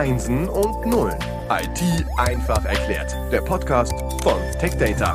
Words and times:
Einsen 0.00 0.48
und 0.48 0.86
Nullen. 0.86 1.18
IT 1.50 2.06
einfach 2.16 2.64
erklärt. 2.64 3.14
Der 3.30 3.42
Podcast 3.42 3.92
von 4.22 4.40
TechData. 4.58 5.14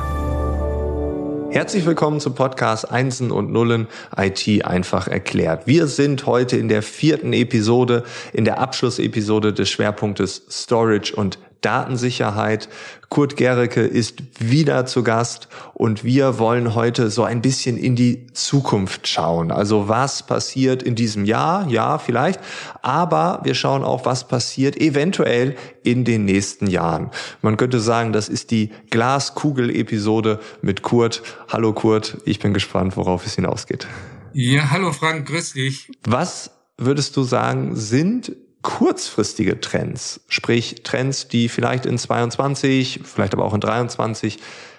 Herzlich 1.50 1.84
willkommen 1.84 2.20
zum 2.20 2.36
Podcast 2.36 2.88
Einsen 2.88 3.32
und 3.32 3.50
Nullen 3.50 3.88
IT 4.16 4.64
einfach 4.64 5.08
erklärt. 5.08 5.66
Wir 5.66 5.88
sind 5.88 6.26
heute 6.26 6.56
in 6.56 6.68
der 6.68 6.82
vierten 6.82 7.32
Episode, 7.32 8.04
in 8.32 8.44
der 8.44 8.60
Abschlussepisode 8.60 9.52
des 9.52 9.68
Schwerpunktes 9.70 10.42
Storage 10.48 11.16
und 11.16 11.40
Datensicherheit. 11.66 12.68
Kurt 13.08 13.36
Gericke 13.36 13.80
ist 13.80 14.22
wieder 14.38 14.86
zu 14.86 15.02
Gast 15.02 15.48
und 15.74 16.04
wir 16.04 16.38
wollen 16.38 16.76
heute 16.76 17.10
so 17.10 17.24
ein 17.24 17.42
bisschen 17.42 17.76
in 17.76 17.96
die 17.96 18.28
Zukunft 18.34 19.08
schauen. 19.08 19.50
Also 19.50 19.88
was 19.88 20.24
passiert 20.24 20.84
in 20.84 20.94
diesem 20.94 21.24
Jahr? 21.24 21.68
Ja, 21.68 21.98
vielleicht. 21.98 22.38
Aber 22.82 23.40
wir 23.42 23.54
schauen 23.54 23.82
auch, 23.82 24.04
was 24.04 24.28
passiert 24.28 24.80
eventuell 24.80 25.56
in 25.82 26.04
den 26.04 26.24
nächsten 26.24 26.68
Jahren. 26.68 27.10
Man 27.42 27.56
könnte 27.56 27.80
sagen, 27.80 28.12
das 28.12 28.28
ist 28.28 28.52
die 28.52 28.70
Glaskugel-Episode 28.90 30.38
mit 30.62 30.82
Kurt. 30.82 31.24
Hallo 31.48 31.72
Kurt, 31.72 32.18
ich 32.26 32.38
bin 32.38 32.54
gespannt, 32.54 32.96
worauf 32.96 33.26
es 33.26 33.34
hinausgeht. 33.34 33.88
Ja, 34.34 34.70
hallo 34.70 34.92
Frank, 34.92 35.26
grüß 35.26 35.54
dich. 35.54 35.90
Was 36.04 36.52
würdest 36.78 37.16
du 37.16 37.24
sagen, 37.24 37.74
sind 37.74 38.32
kurzfristige 38.66 39.60
Trends, 39.60 40.20
sprich 40.28 40.82
Trends, 40.82 41.28
die 41.28 41.48
vielleicht 41.48 41.86
in 41.86 41.98
22, 41.98 43.00
vielleicht 43.04 43.32
aber 43.32 43.44
auch 43.44 43.54
in 43.54 43.60
23 43.60 44.38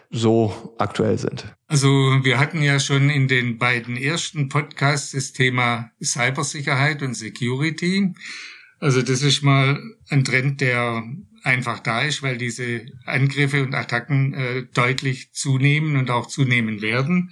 so 0.09 0.75
aktuell 0.77 1.17
sind? 1.17 1.45
Also 1.67 1.87
wir 1.87 2.37
hatten 2.37 2.61
ja 2.61 2.81
schon 2.81 3.09
in 3.09 3.29
den 3.29 3.57
beiden 3.57 3.95
ersten 3.95 4.49
Podcasts 4.49 5.11
das 5.11 5.31
Thema 5.31 5.89
Cybersicherheit 6.03 7.01
und 7.01 7.13
Security. 7.13 8.13
Also 8.79 9.01
das 9.01 9.21
ist 9.21 9.41
mal 9.41 9.81
ein 10.09 10.25
Trend, 10.25 10.59
der 10.59 11.03
einfach 11.43 11.79
da 11.79 12.01
ist, 12.01 12.21
weil 12.21 12.37
diese 12.37 12.87
Angriffe 13.05 13.63
und 13.63 13.73
Attacken 13.73 14.33
äh, 14.33 14.63
deutlich 14.73 15.31
zunehmen 15.31 15.95
und 15.95 16.09
auch 16.09 16.27
zunehmen 16.27 16.81
werden. 16.81 17.31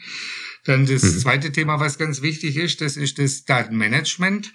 Dann 0.63 0.85
das 0.85 1.03
mhm. 1.03 1.19
zweite 1.19 1.51
Thema, 1.51 1.81
was 1.81 1.97
ganz 1.97 2.21
wichtig 2.21 2.55
ist, 2.55 2.79
das 2.79 2.95
ist 2.95 3.19
das 3.19 3.43
Datenmanagement 3.43 4.53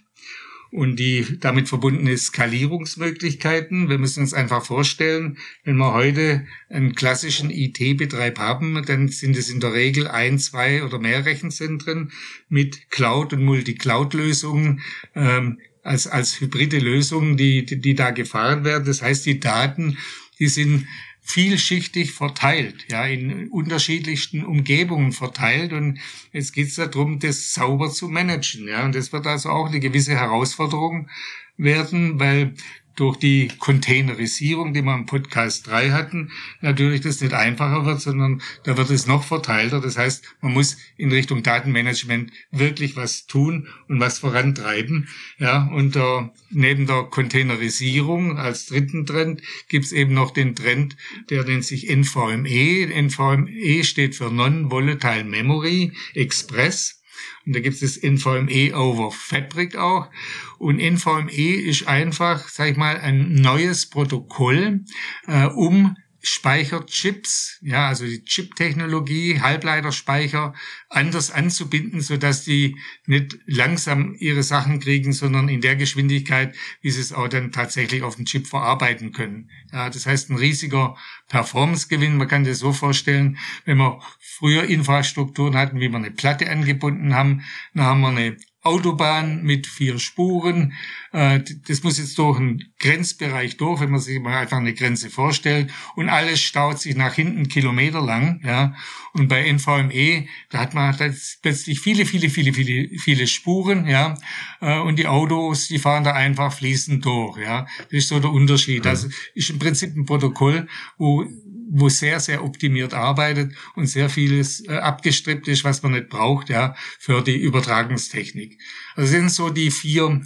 und 0.71 0.97
die 0.97 1.39
damit 1.41 1.69
verbundene 1.69 2.17
Skalierungsmöglichkeiten. 2.17 3.89
Wir 3.89 3.99
müssen 3.99 4.21
uns 4.21 4.35
einfach 4.35 4.65
vorstellen, 4.65 5.39
wenn 5.65 5.77
wir 5.77 5.93
heute 5.93 6.47
einen 6.69 6.95
klassischen 6.95 7.51
IT-Betreib 7.51 8.39
haben, 8.39 8.83
dann 8.87 9.09
sind 9.09 9.37
es 9.37 9.51
in 9.51 9.61
der 9.61 9.73
Regel 9.73 10.07
ein, 10.07 10.39
zwei 10.39 10.85
oder 10.85 10.99
mehr 10.99 11.25
Rechenzentren 11.25 12.13
mit 12.49 12.91
Cloud- 12.91 13.33
und 13.33 13.45
Multi-Cloud-Lösungen. 13.45 14.81
Ähm, 15.15 15.59
als, 15.83 16.07
als 16.07 16.41
hybride 16.41 16.79
Lösungen, 16.79 17.37
die, 17.37 17.65
die, 17.65 17.81
die 17.81 17.95
da 17.95 18.11
gefahren 18.11 18.65
werden. 18.65 18.85
Das 18.85 19.03
heißt, 19.03 19.25
die 19.25 19.41
Daten, 19.41 19.97
die 20.39 20.49
sind 20.49 20.87
vielschichtig 21.23 22.13
verteilt, 22.13 22.87
ja, 22.91 23.05
in 23.07 23.49
unterschiedlichsten 23.49 24.45
Umgebungen 24.45 25.13
verteilt. 25.13 25.73
Und 25.73 25.99
jetzt 26.33 26.53
geht 26.53 26.69
es 26.69 26.77
darum, 26.77 27.19
das 27.19 27.55
sauber 27.55 27.91
zu 27.91 28.09
managen. 28.09 28.67
Ja, 28.69 28.85
und 28.85 28.95
das 28.95 29.13
wird 29.13 29.27
also 29.27 29.51
auch 29.51 29.69
eine 29.69 29.81
gewisse 29.81 30.15
Herausforderung 30.15 31.09
werden, 31.57 32.19
weil 32.19 32.55
durch 33.01 33.17
die 33.17 33.49
Containerisierung, 33.59 34.75
die 34.75 34.83
wir 34.83 34.95
im 34.95 35.07
Podcast 35.07 35.67
3 35.69 35.91
hatten, 35.91 36.31
natürlich 36.61 37.01
das 37.01 37.23
nicht 37.23 37.33
einfacher 37.33 37.87
wird, 37.87 38.03
sondern 38.03 38.43
da 38.65 38.77
wird 38.77 38.91
es 38.91 39.07
noch 39.07 39.25
verteilter. 39.25 39.81
Das 39.81 39.97
heißt, 39.97 40.23
man 40.43 40.53
muss 40.53 40.77
in 40.99 41.11
Richtung 41.11 41.43
Datenmanagement 41.43 42.31
wirklich 42.51 42.97
was 42.97 43.27
tun 43.27 43.69
und 43.89 44.01
was 44.01 44.19
vorantreiben. 44.19 45.09
Ja, 45.39 45.67
und 45.69 45.97
äh, 45.97 46.29
neben 46.51 46.87
der 46.87 47.05
Containerisierung 47.05 48.37
als 48.37 48.67
dritten 48.67 49.07
Trend 49.07 49.41
gibt 49.69 49.87
es 49.87 49.93
eben 49.93 50.13
noch 50.13 50.31
den 50.31 50.55
Trend, 50.55 50.97
der 51.31 51.45
nennt 51.45 51.65
sich 51.65 51.89
NVMe. 51.89 52.87
NVMe 52.95 53.83
steht 53.83 54.15
für 54.15 54.31
Non-Volatile 54.31 55.25
Memory 55.25 55.93
Express. 56.15 57.00
Und 57.47 57.55
da 57.55 57.61
gibt 57.61 57.81
es 57.81 57.81
das 57.81 58.03
NVMe 58.03 58.75
over 58.75 59.11
Fabric 59.11 59.77
auch. 59.77 60.11
Und 60.59 60.79
NVMe 60.79 61.55
ist 61.55 61.87
einfach, 61.89 62.49
sag 62.49 62.71
ich 62.71 62.77
mal, 62.77 62.99
ein 62.99 63.35
neues 63.35 63.89
Protokoll, 63.89 64.85
äh, 65.27 65.47
um 65.47 65.97
Speicherchips, 66.23 67.59
ja, 67.63 67.89
also 67.89 68.05
die 68.05 68.25
Chip-Technologie, 68.25 69.41
Halbleiterspeicher 69.41 70.55
anders 70.89 71.31
anzubinden, 71.31 72.01
so 72.01 72.17
dass 72.17 72.45
die 72.45 72.77
nicht 73.07 73.39
langsam 73.47 74.15
ihre 74.19 74.43
Sachen 74.43 74.81
kriegen, 74.81 75.13
sondern 75.13 75.49
in 75.49 75.61
der 75.61 75.77
Geschwindigkeit, 75.77 76.55
wie 76.83 76.91
sie 76.91 77.01
es 77.01 77.13
auch 77.13 77.29
dann 77.29 77.53
tatsächlich 77.53 78.03
auf 78.03 78.17
dem 78.17 78.27
Chip 78.27 78.47
verarbeiten 78.47 79.13
können. 79.13 79.51
Ja, 79.73 79.89
das 79.89 80.07
heißt, 80.07 80.31
ein 80.31 80.37
riesiger 80.37 80.97
Performance-Gewinn. 81.29 82.17
Man 82.17 82.29
kann 82.29 82.45
das 82.45 82.59
so 82.59 82.73
vorstellen, 82.73 83.39
wenn 83.65 83.79
wir 83.79 84.01
früher 84.21 84.65
Infrastrukturen 84.65 85.57
hatten, 85.57 85.81
wie 85.81 85.89
wir 85.89 85.97
eine 85.97 86.11
Platte 86.11 86.51
angebunden 86.51 87.15
haben, 87.15 87.45
dann 87.75 87.85
haben 87.85 88.01
wir 88.01 88.09
eine 88.09 88.37
Autobahn 88.63 89.43
mit 89.43 89.67
vier 89.67 89.99
Spuren. 89.99 90.75
Äh, 91.13 91.41
das 91.67 91.83
muss 91.83 91.99
jetzt 91.99 92.19
durch 92.19 92.39
einen 92.39 92.73
Grenzbereich 92.79 93.57
durch, 93.57 93.81
wenn 93.81 93.91
man 93.91 94.01
sich 94.01 94.21
mal 94.21 94.37
einfach 94.37 94.59
eine 94.59 94.75
Grenze 94.75 95.09
vorstellt. 95.09 95.73
Und 95.97 96.09
alles 96.09 96.41
staut 96.41 96.79
sich 96.79 96.95
nach 96.95 97.15
hinten 97.15 97.49
Kilometer 97.49 98.03
lang. 98.03 98.41
Ja. 98.45 98.75
Und 99.13 99.29
bei 99.29 99.51
NVMe, 99.51 100.27
da 100.51 100.59
hat 100.59 100.75
man 100.75 100.95
plötzlich 101.43 101.81
viele, 101.81 102.05
viele, 102.05 102.29
viele, 102.29 102.53
viele, 102.53 102.99
viele 102.99 103.27
Spuren. 103.27 103.87
Ja. 103.87 104.15
Äh, 104.61 104.79
und 104.81 104.99
die 104.99 105.07
Autos, 105.07 105.69
die 105.69 105.79
fahren 105.79 106.05
da 106.05 106.13
einfach 106.13 106.53
fließend 106.53 107.05
durch. 107.05 107.39
Ja. 107.39 107.67
Das 107.79 107.93
ist 107.93 108.09
so 108.09 108.21
der 108.21 108.31
Unterschied. 108.31 108.85
Das 108.85 109.09
ist 109.35 109.51
im 109.51 109.59
Prinzip 109.59 109.97
ein 109.97 110.05
Protokoll, 110.05 110.69
wo 110.99 111.25
wo 111.71 111.89
sehr, 111.89 112.21
sehr 112.21 112.45
optimiert 112.45 112.95
arbeitet 112.95 113.55
und 113.77 113.87
sehr 113.87 114.11
vieles 114.11 114.67
äh, 114.67 114.73
abgestrippt 114.73 115.49
ist, 115.49 115.65
was 115.65 115.83
man 115.83 115.93
nicht 115.93 116.09
braucht, 116.09 116.49
ja, 116.49 116.75
für 116.99 117.23
die 117.23 117.37
Übertragungstechnik. 117.37 118.59
Also 118.97 119.11
sind 119.11 119.31
so 119.31 119.51
die 119.51 119.71
vier 119.71 120.23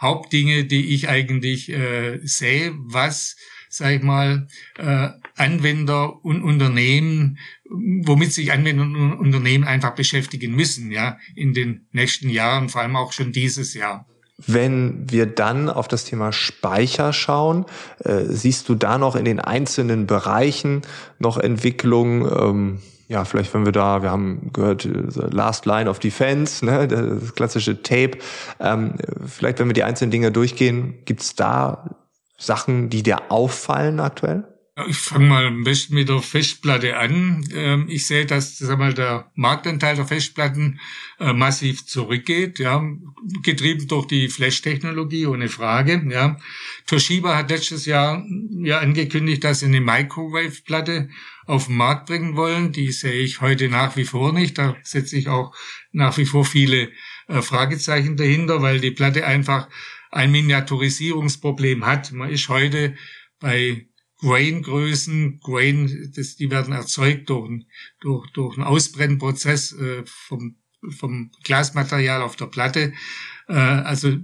Hauptdinge, 0.00 0.64
die 0.64 0.94
ich 0.94 1.08
eigentlich 1.08 1.70
äh, 1.70 2.20
sehe, 2.22 2.74
was, 2.76 3.36
sag 3.68 3.94
ich 3.96 4.02
mal, 4.02 4.48
äh, 4.78 5.08
Anwender 5.36 6.24
und 6.24 6.42
Unternehmen, 6.42 7.38
womit 7.64 8.32
sich 8.32 8.52
Anwender 8.52 8.84
und 8.84 9.14
Unternehmen 9.14 9.64
einfach 9.64 9.94
beschäftigen 9.94 10.54
müssen, 10.54 10.92
ja, 10.92 11.18
in 11.34 11.54
den 11.54 11.86
nächsten 11.92 12.28
Jahren, 12.28 12.68
vor 12.68 12.82
allem 12.82 12.96
auch 12.96 13.12
schon 13.12 13.32
dieses 13.32 13.74
Jahr. 13.74 14.06
Wenn 14.36 15.10
wir 15.10 15.26
dann 15.26 15.70
auf 15.70 15.86
das 15.86 16.04
Thema 16.04 16.32
Speicher 16.32 17.12
schauen, 17.12 17.66
äh, 18.00 18.24
siehst 18.24 18.68
du 18.68 18.74
da 18.74 18.98
noch 18.98 19.14
in 19.14 19.24
den 19.24 19.38
einzelnen 19.38 20.06
Bereichen 20.06 20.82
noch 21.18 21.38
Entwicklungen? 21.38 22.26
Ähm, 22.36 22.80
ja, 23.06 23.24
vielleicht 23.24 23.52
wenn 23.54 23.64
wir 23.64 23.72
da, 23.72 24.02
wir 24.02 24.10
haben 24.10 24.50
gehört, 24.52 24.86
äh, 24.86 24.90
Last 25.30 25.66
Line 25.66 25.88
of 25.88 25.98
Defense, 25.98 26.64
ne, 26.64 26.88
das 26.88 27.34
klassische 27.34 27.82
Tape. 27.82 28.18
Ähm, 28.58 28.94
vielleicht 29.24 29.60
wenn 29.60 29.68
wir 29.68 29.74
die 29.74 29.84
einzelnen 29.84 30.10
Dinge 30.10 30.32
durchgehen, 30.32 30.94
gibt's 31.04 31.36
da 31.36 31.96
Sachen, 32.36 32.90
die 32.90 33.02
dir 33.02 33.30
auffallen 33.30 34.00
aktuell? 34.00 34.44
Ich 34.88 34.96
fange 34.96 35.26
mal 35.26 35.46
am 35.46 35.62
besten 35.62 35.94
mit 35.94 36.08
der 36.08 36.20
Festplatte 36.20 36.96
an. 36.96 37.48
Ähm, 37.54 37.86
ich 37.88 38.08
sehe, 38.08 38.26
dass 38.26 38.58
sag 38.58 38.76
mal, 38.76 38.92
der 38.92 39.30
Marktanteil 39.36 39.94
der 39.94 40.04
Festplatten 40.04 40.80
äh, 41.20 41.32
massiv 41.32 41.86
zurückgeht, 41.86 42.58
ja, 42.58 42.82
getrieben 43.44 43.86
durch 43.86 44.06
die 44.06 44.28
Flash-Technologie, 44.28 45.26
ohne 45.26 45.48
Frage. 45.48 46.04
Ja. 46.10 46.40
Toshiba 46.88 47.36
hat 47.36 47.50
letztes 47.50 47.86
Jahr 47.86 48.26
ja 48.50 48.80
angekündigt, 48.80 49.44
dass 49.44 49.60
sie 49.60 49.66
eine 49.66 49.80
Microwave-Platte 49.80 51.08
auf 51.46 51.66
den 51.66 51.76
Markt 51.76 52.06
bringen 52.06 52.34
wollen. 52.34 52.72
Die 52.72 52.90
sehe 52.90 53.22
ich 53.22 53.40
heute 53.40 53.68
nach 53.68 53.96
wie 53.96 54.04
vor 54.04 54.32
nicht. 54.32 54.58
Da 54.58 54.74
setze 54.82 55.16
ich 55.16 55.28
auch 55.28 55.54
nach 55.92 56.18
wie 56.18 56.26
vor 56.26 56.44
viele 56.44 56.90
äh, 57.28 57.42
Fragezeichen 57.42 58.16
dahinter, 58.16 58.60
weil 58.60 58.80
die 58.80 58.90
Platte 58.90 59.24
einfach 59.24 59.68
ein 60.10 60.32
Miniaturisierungsproblem 60.32 61.86
hat. 61.86 62.10
Man 62.10 62.30
ist 62.30 62.48
heute 62.48 62.96
bei 63.38 63.86
Grain-Größen, 64.24 65.40
Grain, 65.40 66.12
das, 66.16 66.36
die 66.36 66.50
werden 66.50 66.72
erzeugt 66.72 67.28
durch, 67.28 67.66
durch, 68.00 68.30
durch 68.30 68.56
einen 68.56 68.66
Ausbrennprozess 68.66 69.72
äh, 69.74 70.02
vom, 70.06 70.56
vom 70.96 71.30
Glasmaterial 71.42 72.22
auf 72.22 72.34
der 72.36 72.46
Platte. 72.46 72.94
Äh, 73.48 73.52
also 73.52 74.16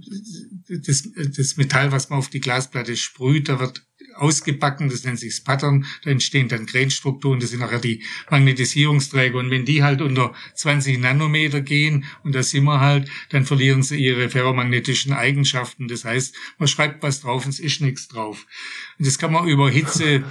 das, 0.67 1.07
das 1.13 1.57
Metall, 1.57 1.91
was 1.91 2.09
man 2.09 2.17
auf 2.17 2.29
die 2.29 2.39
Glasplatte 2.39 2.97
sprüht, 2.97 3.47
da 3.47 3.59
wird 3.59 3.85
ausgebacken, 4.15 4.89
das 4.89 5.03
nennt 5.03 5.19
sich 5.19 5.35
Sputtern, 5.35 5.85
da 6.03 6.11
entstehen 6.11 6.47
dann 6.47 6.65
Grenzstrukturen, 6.65 7.39
das 7.39 7.51
sind 7.51 7.59
nachher 7.59 7.79
die 7.79 8.03
Magnetisierungsträger 8.29 9.37
und 9.37 9.49
wenn 9.49 9.65
die 9.65 9.83
halt 9.83 10.01
unter 10.01 10.33
20 10.55 10.99
Nanometer 10.99 11.61
gehen 11.61 12.05
und 12.23 12.35
da 12.35 12.43
sind 12.43 12.63
wir 12.65 12.79
halt, 12.79 13.09
dann 13.29 13.45
verlieren 13.45 13.83
sie 13.83 13.97
ihre 13.97 14.29
ferromagnetischen 14.29 15.13
Eigenschaften, 15.13 15.87
das 15.87 16.05
heißt, 16.05 16.35
man 16.57 16.67
schreibt 16.67 17.03
was 17.03 17.21
drauf 17.21 17.45
und 17.45 17.51
es 17.51 17.59
ist 17.59 17.81
nichts 17.81 18.07
drauf. 18.07 18.45
Und 18.97 19.07
das 19.07 19.17
kann 19.17 19.31
man 19.31 19.47
über 19.47 19.69
Hitze 19.69 20.23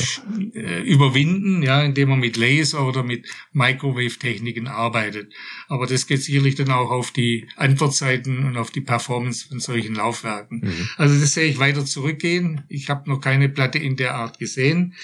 äh, 0.54 0.82
überwinden, 0.82 1.62
ja, 1.62 1.82
indem 1.82 2.10
man 2.10 2.20
mit 2.20 2.36
Laser 2.36 2.86
oder 2.86 3.02
mit 3.02 3.26
Microwave-Techniken 3.52 4.68
arbeitet. 4.68 5.32
Aber 5.68 5.86
das 5.86 6.06
geht 6.06 6.22
sicherlich 6.22 6.54
dann 6.54 6.70
auch 6.70 6.90
auf 6.90 7.10
die 7.10 7.48
Antwortzeiten 7.56 8.44
und 8.44 8.56
auf 8.56 8.70
die 8.70 8.80
Performance 8.80 9.48
von 9.48 9.58
solchen 9.58 9.94
Laufwerken. 9.94 10.60
Mhm. 10.62 10.88
Also 10.96 11.18
das 11.18 11.34
sehe 11.34 11.48
ich 11.48 11.58
weiter 11.58 11.84
zurückgehen. 11.84 12.62
Ich 12.68 12.90
habe 12.90 13.08
noch 13.10 13.20
keine 13.22 13.48
Platte 13.48 13.78
in 13.78 13.96
der 13.96 14.14
Art 14.14 14.38
gesehen. 14.38 14.94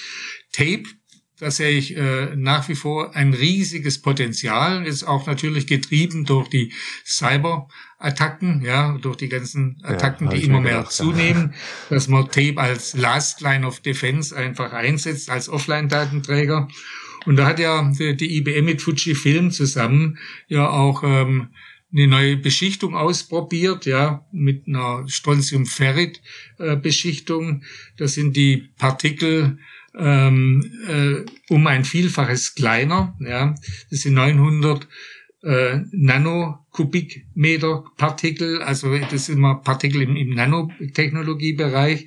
Tape 0.52 0.84
da 1.40 1.52
sehe 1.52 1.70
ich 1.70 1.96
äh, 1.96 2.34
nach 2.34 2.68
wie 2.68 2.74
vor 2.74 3.14
ein 3.14 3.32
riesiges 3.32 4.02
Potenzial, 4.02 4.84
ist 4.84 5.04
auch 5.04 5.26
natürlich 5.26 5.68
getrieben 5.68 6.24
durch 6.24 6.48
die 6.48 6.72
Cyber-Attacken, 7.06 8.62
ja, 8.64 8.98
durch 9.00 9.16
die 9.16 9.28
ganzen 9.28 9.80
Attacken, 9.84 10.30
ja, 10.30 10.36
die 10.36 10.44
immer 10.44 10.60
mehr 10.60 10.78
gedacht, 10.78 10.92
zunehmen, 10.92 11.52
ja. 11.52 11.56
dass 11.90 12.08
man 12.08 12.24
Tape 12.24 12.58
als 12.58 12.96
Last 12.96 13.40
Line 13.40 13.64
of 13.64 13.80
Defense 13.80 14.36
einfach 14.36 14.72
einsetzt, 14.72 15.30
als 15.30 15.48
Offline-Datenträger. 15.48 16.68
Und 17.24 17.36
da 17.36 17.46
hat 17.46 17.60
ja 17.60 17.88
die 17.98 18.38
IBM 18.38 18.64
mit 18.64 18.82
Fujifilm 18.82 19.50
zusammen 19.52 20.18
ja 20.48 20.68
auch 20.68 21.02
ähm, 21.04 21.50
eine 21.92 22.06
neue 22.06 22.36
Beschichtung 22.36 22.94
ausprobiert, 22.94 23.84
ja, 23.86 24.24
mit 24.30 24.66
einer 24.66 25.08
Strontium-Ferrit-Beschichtung. 25.08 27.62
Das 27.96 28.12
sind 28.14 28.36
die 28.36 28.68
Partikel 28.76 29.58
ähm, 29.96 30.70
äh, 30.86 31.24
um 31.52 31.66
ein 31.66 31.84
Vielfaches 31.84 32.54
kleiner, 32.54 33.16
ja. 33.20 33.54
Das 33.90 34.00
sind 34.00 34.14
900 34.14 34.86
äh, 35.42 35.80
Nanokubikmeter 35.92 37.84
Partikel, 37.96 38.62
also 38.62 38.96
das 38.98 39.26
sind 39.26 39.38
immer 39.38 39.56
Partikel 39.56 40.02
im, 40.02 40.16
im 40.16 40.34
Nanotechnologiebereich, 40.34 42.06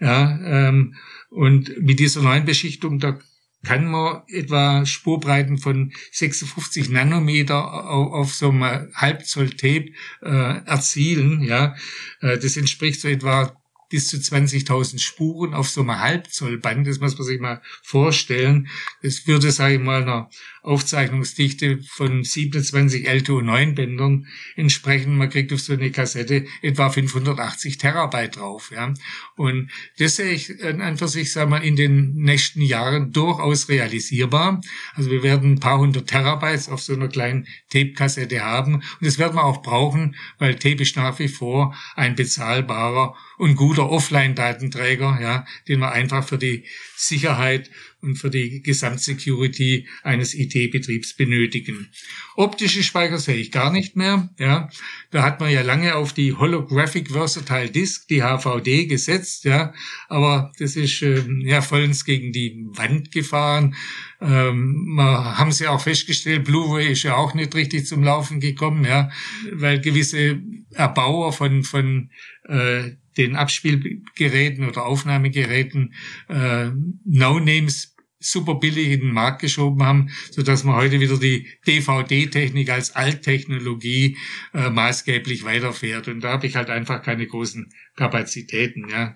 ja. 0.00 0.38
Ähm, 0.42 0.94
und 1.30 1.82
mit 1.82 2.00
dieser 2.00 2.22
neuen 2.22 2.46
Beschichtung, 2.46 2.98
da 2.98 3.18
kann 3.64 3.86
man 3.86 4.22
etwa 4.28 4.86
Spurbreiten 4.86 5.58
von 5.58 5.92
56 6.12 6.90
Nanometer 6.90 7.90
auf, 7.90 8.12
auf 8.12 8.34
so 8.34 8.50
einem 8.50 8.92
Halbzoll 8.94 9.50
Tape 9.50 9.90
äh, 10.22 10.64
erzielen. 10.64 11.42
Ja, 11.42 11.74
äh, 12.20 12.38
das 12.38 12.56
entspricht 12.56 13.00
so 13.00 13.08
etwa 13.08 13.57
bis 13.88 14.08
zu 14.08 14.16
20.000 14.16 14.98
Spuren 14.98 15.54
auf 15.54 15.68
so 15.68 15.80
einem 15.80 15.98
Halbzollband. 15.98 16.86
Das 16.86 17.00
muss 17.00 17.16
man 17.16 17.26
sich 17.26 17.40
mal 17.40 17.62
vorstellen. 17.82 18.68
Das 19.02 19.26
würde, 19.26 19.50
sage 19.50 19.74
ich 19.74 19.80
mal, 19.80 20.02
einer 20.02 20.30
Aufzeichnungsdichte 20.62 21.78
von 21.88 22.24
27 22.24 23.08
LTO9 23.08 23.74
Bändern 23.74 24.26
entsprechen. 24.56 25.16
Man 25.16 25.30
kriegt 25.30 25.52
auf 25.52 25.60
so 25.60 25.72
eine 25.72 25.90
Kassette 25.90 26.46
etwa 26.60 26.90
580 26.90 27.78
Terabyte 27.78 28.36
drauf. 28.36 28.70
Ja. 28.74 28.92
Und 29.36 29.70
das 29.98 30.16
sehe 30.16 30.32
ich 30.32 30.62
an 30.62 30.98
für 30.98 31.08
sich, 31.08 31.32
sagen 31.32 31.50
wir, 31.50 31.62
in 31.62 31.76
den 31.76 32.14
nächsten 32.16 32.60
Jahren 32.60 33.12
durchaus 33.12 33.68
realisierbar. 33.68 34.60
Also 34.94 35.10
wir 35.10 35.22
werden 35.22 35.52
ein 35.52 35.60
paar 35.60 35.78
hundert 35.78 36.08
Terabytes 36.08 36.68
auf 36.68 36.82
so 36.82 36.92
einer 36.92 37.08
kleinen 37.08 37.46
Tape-Kassette 37.70 38.44
haben. 38.44 38.74
Und 38.74 38.84
das 39.00 39.18
werden 39.18 39.36
wir 39.36 39.44
auch 39.44 39.62
brauchen, 39.62 40.16
weil 40.38 40.56
Tape 40.56 40.82
ist 40.82 40.96
nach 40.96 41.18
wie 41.18 41.28
vor 41.28 41.74
ein 41.96 42.14
bezahlbarer 42.14 43.16
und 43.38 43.56
guter 43.56 43.90
Offline-Datenträger, 43.90 45.18
ja, 45.20 45.46
den 45.68 45.80
man 45.80 45.92
einfach 45.92 46.26
für 46.26 46.38
die 46.38 46.64
Sicherheit 46.96 47.70
und 48.00 48.16
für 48.16 48.30
die 48.30 48.62
Gesamtsecurity 48.62 49.88
eines 50.02 50.34
IT-Betriebs 50.34 51.14
benötigen. 51.14 51.88
Optische 52.36 52.82
Speicher 52.82 53.18
sehe 53.18 53.36
ich 53.36 53.50
gar 53.50 53.72
nicht 53.72 53.96
mehr. 53.96 54.28
Ja, 54.38 54.68
da 55.10 55.22
hat 55.22 55.40
man 55.40 55.50
ja 55.50 55.62
lange 55.62 55.96
auf 55.96 56.12
die 56.12 56.34
Holographic 56.34 57.10
Versatile 57.10 57.70
Disk, 57.70 58.06
die 58.08 58.22
HVD, 58.22 58.86
gesetzt. 58.86 59.44
Ja, 59.44 59.72
aber 60.08 60.52
das 60.58 60.76
ist 60.76 61.02
äh, 61.02 61.24
ja 61.40 61.60
vollends 61.60 62.04
gegen 62.04 62.32
die 62.32 62.66
Wand 62.70 63.10
gefahren. 63.10 63.74
Ähm, 64.20 64.94
wir 64.96 65.38
haben 65.38 65.52
sie 65.52 65.66
auch 65.66 65.80
festgestellt, 65.80 66.44
Blu-ray 66.44 66.92
ist 66.92 67.02
ja 67.02 67.16
auch 67.16 67.34
nicht 67.34 67.54
richtig 67.54 67.86
zum 67.86 68.02
Laufen 68.02 68.40
gekommen, 68.40 68.84
ja, 68.84 69.10
weil 69.52 69.80
gewisse 69.80 70.40
Erbauer 70.72 71.32
von 71.32 71.64
von 71.64 72.10
äh, 72.48 72.92
den 73.18 73.36
Abspielgeräten 73.36 74.66
oder 74.66 74.86
Aufnahmegeräten 74.86 75.94
äh, 76.28 76.70
No-Names 77.04 77.96
super 78.20 78.56
billig 78.56 78.88
in 78.88 79.00
den 79.00 79.12
Markt 79.12 79.40
geschoben 79.40 79.82
haben, 79.84 80.10
so 80.30 80.42
dass 80.42 80.64
man 80.64 80.76
heute 80.76 81.00
wieder 81.00 81.18
die 81.18 81.46
DVD-Technik 81.66 82.70
als 82.70 82.96
Alttechnologie 82.96 84.16
äh, 84.54 84.70
maßgeblich 84.70 85.44
weiterfährt. 85.44 86.08
Und 86.08 86.20
da 86.20 86.32
habe 86.32 86.46
ich 86.46 86.56
halt 86.56 86.70
einfach 86.70 87.02
keine 87.02 87.26
großen 87.26 87.72
Kapazitäten. 87.96 88.88
Ja. 88.88 89.14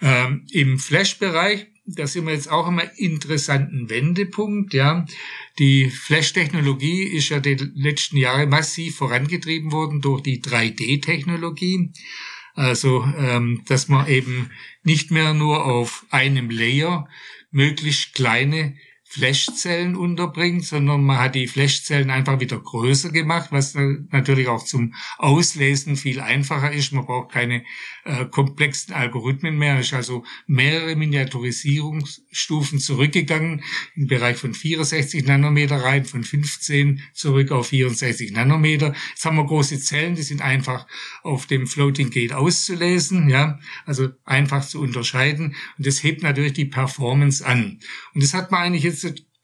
Ähm, 0.00 0.46
Im 0.52 0.78
Flash-Bereich, 0.78 1.66
da 1.84 2.06
sind 2.06 2.26
wir 2.26 2.34
jetzt 2.34 2.50
auch 2.50 2.68
immer 2.68 2.84
interessanten 2.98 3.90
Wendepunkt. 3.90 4.72
Ja, 4.72 5.04
die 5.58 5.90
Flash-Technologie 5.90 7.02
ist 7.02 7.30
ja 7.30 7.40
die 7.40 7.56
letzten 7.74 8.18
Jahre 8.18 8.46
massiv 8.46 8.96
vorangetrieben 8.96 9.72
worden 9.72 10.00
durch 10.00 10.22
die 10.22 10.40
3D-Technologie. 10.42 11.90
Also, 12.58 13.04
ähm, 13.16 13.62
dass 13.68 13.86
man 13.86 14.08
eben 14.08 14.50
nicht 14.82 15.12
mehr 15.12 15.32
nur 15.32 15.64
auf 15.64 16.04
einem 16.10 16.50
Layer 16.50 17.08
möglichst 17.52 18.14
kleine 18.14 18.76
Flashzellen 19.10 19.96
unterbringt, 19.96 20.66
sondern 20.66 21.02
man 21.02 21.18
hat 21.18 21.34
die 21.34 21.46
Flashzellen 21.46 22.10
einfach 22.10 22.40
wieder 22.40 22.58
größer 22.58 23.10
gemacht, 23.10 23.48
was 23.52 23.74
natürlich 23.74 24.48
auch 24.48 24.62
zum 24.62 24.94
Auslesen 25.16 25.96
viel 25.96 26.20
einfacher 26.20 26.72
ist. 26.72 26.92
Man 26.92 27.06
braucht 27.06 27.32
keine 27.32 27.64
äh, 28.04 28.26
komplexen 28.26 28.92
Algorithmen 28.92 29.56
mehr. 29.56 29.78
Es 29.78 29.86
ist 29.86 29.94
also 29.94 30.24
mehrere 30.46 30.94
Miniaturisierungsstufen 30.94 32.80
zurückgegangen 32.80 33.62
im 33.96 34.08
Bereich 34.08 34.36
von 34.36 34.52
64 34.52 35.24
Nanometer 35.24 35.76
rein, 35.76 36.04
von 36.04 36.22
15 36.22 37.00
zurück 37.14 37.50
auf 37.50 37.68
64 37.68 38.32
Nanometer. 38.32 38.94
Jetzt 39.10 39.24
haben 39.24 39.36
wir 39.36 39.46
große 39.46 39.80
Zellen, 39.80 40.16
die 40.16 40.22
sind 40.22 40.42
einfach 40.42 40.86
auf 41.22 41.46
dem 41.46 41.66
Floating 41.66 42.10
Gate 42.10 42.34
auszulesen, 42.34 43.30
ja, 43.30 43.58
also 43.86 44.08
einfach 44.26 44.66
zu 44.66 44.82
unterscheiden. 44.82 45.54
Und 45.78 45.86
das 45.86 46.02
hebt 46.02 46.22
natürlich 46.22 46.52
die 46.52 46.66
Performance 46.66 47.44
an. 47.44 47.80
Und 48.12 48.22
das 48.22 48.34
hat 48.34 48.50
man 48.50 48.62
eigentlich 48.62 48.84
jetzt 48.84 48.97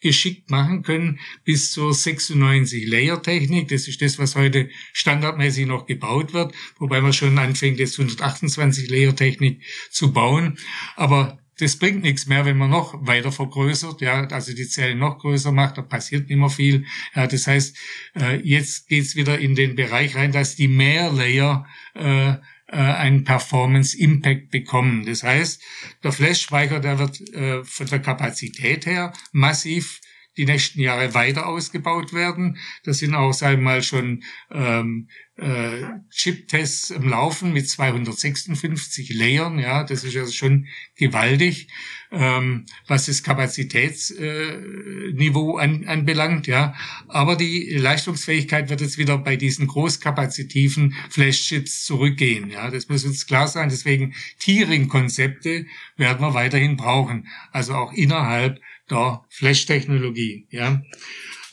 geschickt 0.04 0.50
machen 0.50 0.82
können 0.82 1.18
bis 1.44 1.72
zur 1.72 1.94
96 1.94 2.86
Layer 2.86 3.22
Technik. 3.22 3.68
Das 3.68 3.88
ist 3.88 4.02
das, 4.02 4.18
was 4.18 4.36
heute 4.36 4.68
standardmäßig 4.92 5.66
noch 5.66 5.86
gebaut 5.86 6.34
wird, 6.34 6.54
wobei 6.78 7.00
man 7.00 7.14
schon 7.14 7.38
anfängt, 7.38 7.78
jetzt 7.78 7.98
128 7.98 8.90
Layer 8.90 9.16
Technik 9.16 9.62
zu 9.90 10.12
bauen. 10.12 10.58
Aber 10.94 11.38
das 11.58 11.76
bringt 11.76 12.02
nichts 12.02 12.26
mehr, 12.26 12.44
wenn 12.44 12.58
man 12.58 12.70
noch 12.70 13.06
weiter 13.06 13.32
vergrößert, 13.32 14.00
ja, 14.00 14.26
also 14.26 14.52
die 14.54 14.68
Zellen 14.68 14.98
noch 14.98 15.18
größer 15.18 15.52
macht, 15.52 15.78
da 15.78 15.82
passiert 15.82 16.28
nicht 16.28 16.38
mehr 16.38 16.50
viel. 16.50 16.84
Ja, 17.14 17.26
das 17.26 17.46
heißt, 17.46 17.76
äh, 18.16 18.40
jetzt 18.42 18.88
geht's 18.88 19.14
wieder 19.14 19.38
in 19.38 19.54
den 19.54 19.76
Bereich 19.76 20.16
rein, 20.16 20.32
dass 20.32 20.56
die 20.56 20.68
mehr 20.68 21.12
Layer 21.12 21.66
äh, 21.94 22.34
äh, 22.75 22.79
einen 22.79 23.25
Performance-Impact 23.25 24.50
bekommen. 24.50 25.06
Das 25.06 25.23
heißt, 25.23 25.62
der 26.02 26.12
Flash-Speicher, 26.12 26.81
der 26.81 26.99
wird 26.99 27.21
äh, 27.33 27.62
von 27.62 27.87
der 27.87 28.00
Kapazität 28.00 28.87
her 28.87 29.12
massiv 29.33 30.00
die 30.37 30.47
nächsten 30.47 30.81
Jahre 30.81 31.14
weiter 31.14 31.47
ausgebaut 31.47 32.12
werden. 32.12 32.59
Das 32.83 32.99
sind 32.99 33.14
auch, 33.14 33.33
sagen 33.33 33.59
wir 33.59 33.64
mal, 33.64 33.83
schon 33.83 34.25
ähm, 34.50 35.09
äh, 35.37 35.83
Chip-Tests 36.11 36.91
im 36.91 37.09
Laufen 37.09 37.53
mit 37.53 37.69
256 37.69 39.12
Layern. 39.14 39.59
Ja, 39.59 39.83
das 39.83 40.05
ist 40.05 40.17
also 40.17 40.31
schon 40.33 40.69
gewaltig, 40.97 41.67
ähm, 42.12 42.67
was 42.87 43.07
das 43.07 43.25
Kapazitätsniveau 43.25 45.59
äh, 45.59 45.62
an, 45.62 45.87
anbelangt. 45.87 46.47
Ja, 46.47 46.75
aber 47.09 47.35
die 47.37 47.71
Leistungsfähigkeit 47.71 48.71
wird 48.71 48.81
jetzt 48.81 48.99
wieder 48.99 49.19
bei 49.19 49.35
diesen 49.37 49.67
großkapazitiven 49.67 50.95
Flash-Chips 51.11 51.85
zurückgehen. 51.85 52.50
Ja, 52.50 52.71
das 52.71 52.88
muss 52.88 53.05
uns 53.05 53.26
klar 53.26 53.49
sein. 53.49 53.69
Deswegen 53.69 54.14
Tiering-Konzepte 54.38 55.67
werden 55.97 56.21
wir 56.21 56.35
weiterhin 56.35 56.76
brauchen. 56.76 57.26
Also 57.50 57.75
auch 57.75 57.93
innerhalb 57.93 58.61
der 58.88 59.25
Flash-Technologie. 59.31 60.47
Ja. 60.50 60.81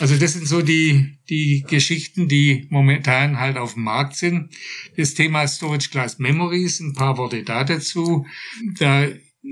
Also 0.01 0.17
das 0.17 0.33
sind 0.33 0.47
so 0.47 0.63
die, 0.63 1.19
die 1.29 1.63
Geschichten, 1.69 2.27
die 2.27 2.65
momentan 2.71 3.39
halt 3.39 3.55
auf 3.55 3.75
dem 3.75 3.83
Markt 3.83 4.15
sind. 4.15 4.49
Das 4.97 5.13
Thema 5.13 5.47
Storage 5.47 5.89
Class 5.91 6.17
Memories, 6.17 6.79
ein 6.79 6.93
paar 6.93 7.19
Worte 7.19 7.43
da 7.43 7.63
dazu. 7.63 8.25
Da 8.79 9.07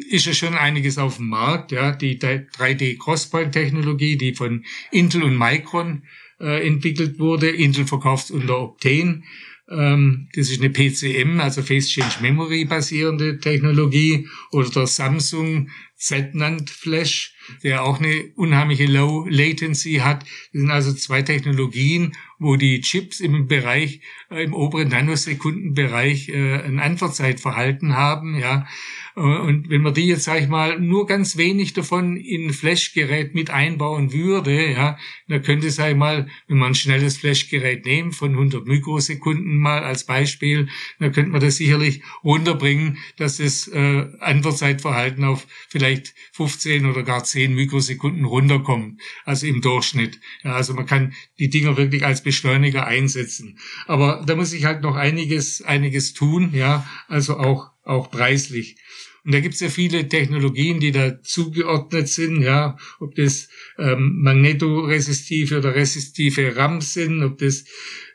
ist 0.09 0.25
ja 0.25 0.33
schon 0.33 0.55
einiges 0.55 0.97
auf 0.97 1.17
dem 1.17 1.29
Markt. 1.29 1.71
Ja, 1.71 1.91
die 1.91 2.17
3D 2.17 2.97
Crosspoint 2.97 3.51
Technologie, 3.53 4.17
die 4.17 4.33
von 4.33 4.65
Intel 4.89 5.21
und 5.21 5.37
Micron 5.37 6.01
äh, 6.39 6.65
entwickelt 6.65 7.19
wurde. 7.19 7.51
Intel 7.51 7.85
verkauft 7.85 8.31
unter 8.31 8.59
Optane 8.59 9.21
das 9.71 10.49
ist 10.49 10.61
eine 10.61 10.71
PCM, 10.71 11.39
also 11.39 11.61
Face 11.61 11.89
Change 11.89 12.21
Memory 12.21 12.65
basierende 12.65 13.39
Technologie 13.39 14.27
oder 14.51 14.67
der 14.69 14.87
Samsung 14.87 15.69
Z-Nand 15.95 16.69
Flash, 16.69 17.35
der 17.61 17.83
auch 17.83 17.99
eine 17.99 18.31
unheimliche 18.35 18.85
Low 18.85 19.27
Latency 19.29 19.95
hat. 19.95 20.23
Das 20.23 20.61
sind 20.61 20.71
also 20.71 20.93
zwei 20.93 21.21
Technologien, 21.21 22.13
wo 22.39 22.55
die 22.55 22.81
Chips 22.81 23.19
im 23.19 23.47
Bereich, 23.47 24.01
äh, 24.31 24.43
im 24.43 24.53
oberen 24.53 24.87
Nanosekundenbereich 24.87 26.29
äh, 26.29 26.63
ein 26.63 26.79
Antwortzeitverhalten 26.79 27.95
haben, 27.95 28.39
ja. 28.39 28.65
Äh, 29.19 29.21
und 29.21 29.69
wenn 29.69 29.81
man 29.81 29.93
die 29.93 30.07
jetzt, 30.07 30.23
sage 30.23 30.39
ich 30.39 30.47
mal, 30.47 30.79
nur 30.79 31.05
ganz 31.05 31.37
wenig 31.37 31.73
davon 31.73 32.15
in 32.15 32.47
ein 32.47 32.53
Flashgerät 32.53 33.35
mit 33.35 33.49
einbauen 33.49 34.13
würde, 34.13 34.71
ja, 34.71 34.97
dann 35.27 35.43
könnte, 35.43 35.69
sage 35.69 35.91
ich 35.91 35.97
mal, 35.97 36.27
wenn 36.47 36.57
man 36.57 36.71
ein 36.71 36.75
schnelles 36.75 37.17
Flashgerät 37.17 37.85
nehmen 37.85 38.13
von 38.13 38.31
100 38.31 38.65
Mikrosekunden 38.65 39.57
mal 39.57 39.83
als 39.83 40.05
Beispiel, 40.05 40.69
dann 40.99 41.11
könnte 41.11 41.31
man 41.31 41.41
das 41.41 41.57
sicherlich 41.57 42.01
runterbringen, 42.23 42.97
dass 43.17 43.37
das 43.37 43.67
äh, 43.67 44.07
Antwortzeitverhalten 44.19 45.25
auf 45.25 45.45
vielleicht 45.67 46.15
15 46.33 46.85
oder 46.85 47.03
gar 47.03 47.23
10 47.23 47.53
Mikrosekunden 47.53 48.23
runterkommt, 48.25 49.01
also 49.25 49.45
im 49.45 49.61
Durchschnitt. 49.61 50.19
Ja, 50.43 50.53
also 50.53 50.73
man 50.73 50.85
kann 50.85 51.13
die 51.39 51.49
Dinger 51.49 51.75
wirklich 51.75 52.05
als 52.05 52.23
Beschleuniger 52.23 52.87
einsetzen. 52.87 53.59
Aber 53.85 54.23
da 54.25 54.35
muss 54.35 54.53
ich 54.53 54.65
halt 54.65 54.81
noch 54.81 54.95
einiges, 54.95 55.61
einiges 55.61 56.13
tun, 56.13 56.51
ja, 56.53 56.87
also 57.07 57.37
auch, 57.37 57.71
auch 57.83 58.09
preislich. 58.09 58.77
Und 59.25 59.33
da 59.33 59.39
gibt 59.41 59.55
es 59.55 59.59
ja 59.59 59.69
viele 59.69 60.07
Technologien, 60.07 60.79
die 60.79 60.91
da 60.91 61.21
zugeordnet 61.21 62.07
sind, 62.07 62.41
ja, 62.41 62.77
ob 62.99 63.15
das 63.15 63.49
ähm, 63.77 64.21
magnetoresistive 64.21 65.57
oder 65.57 65.75
resistive 65.75 66.55
RAMs 66.55 66.93
sind, 66.93 67.21
ob 67.23 67.37
das 67.37 67.65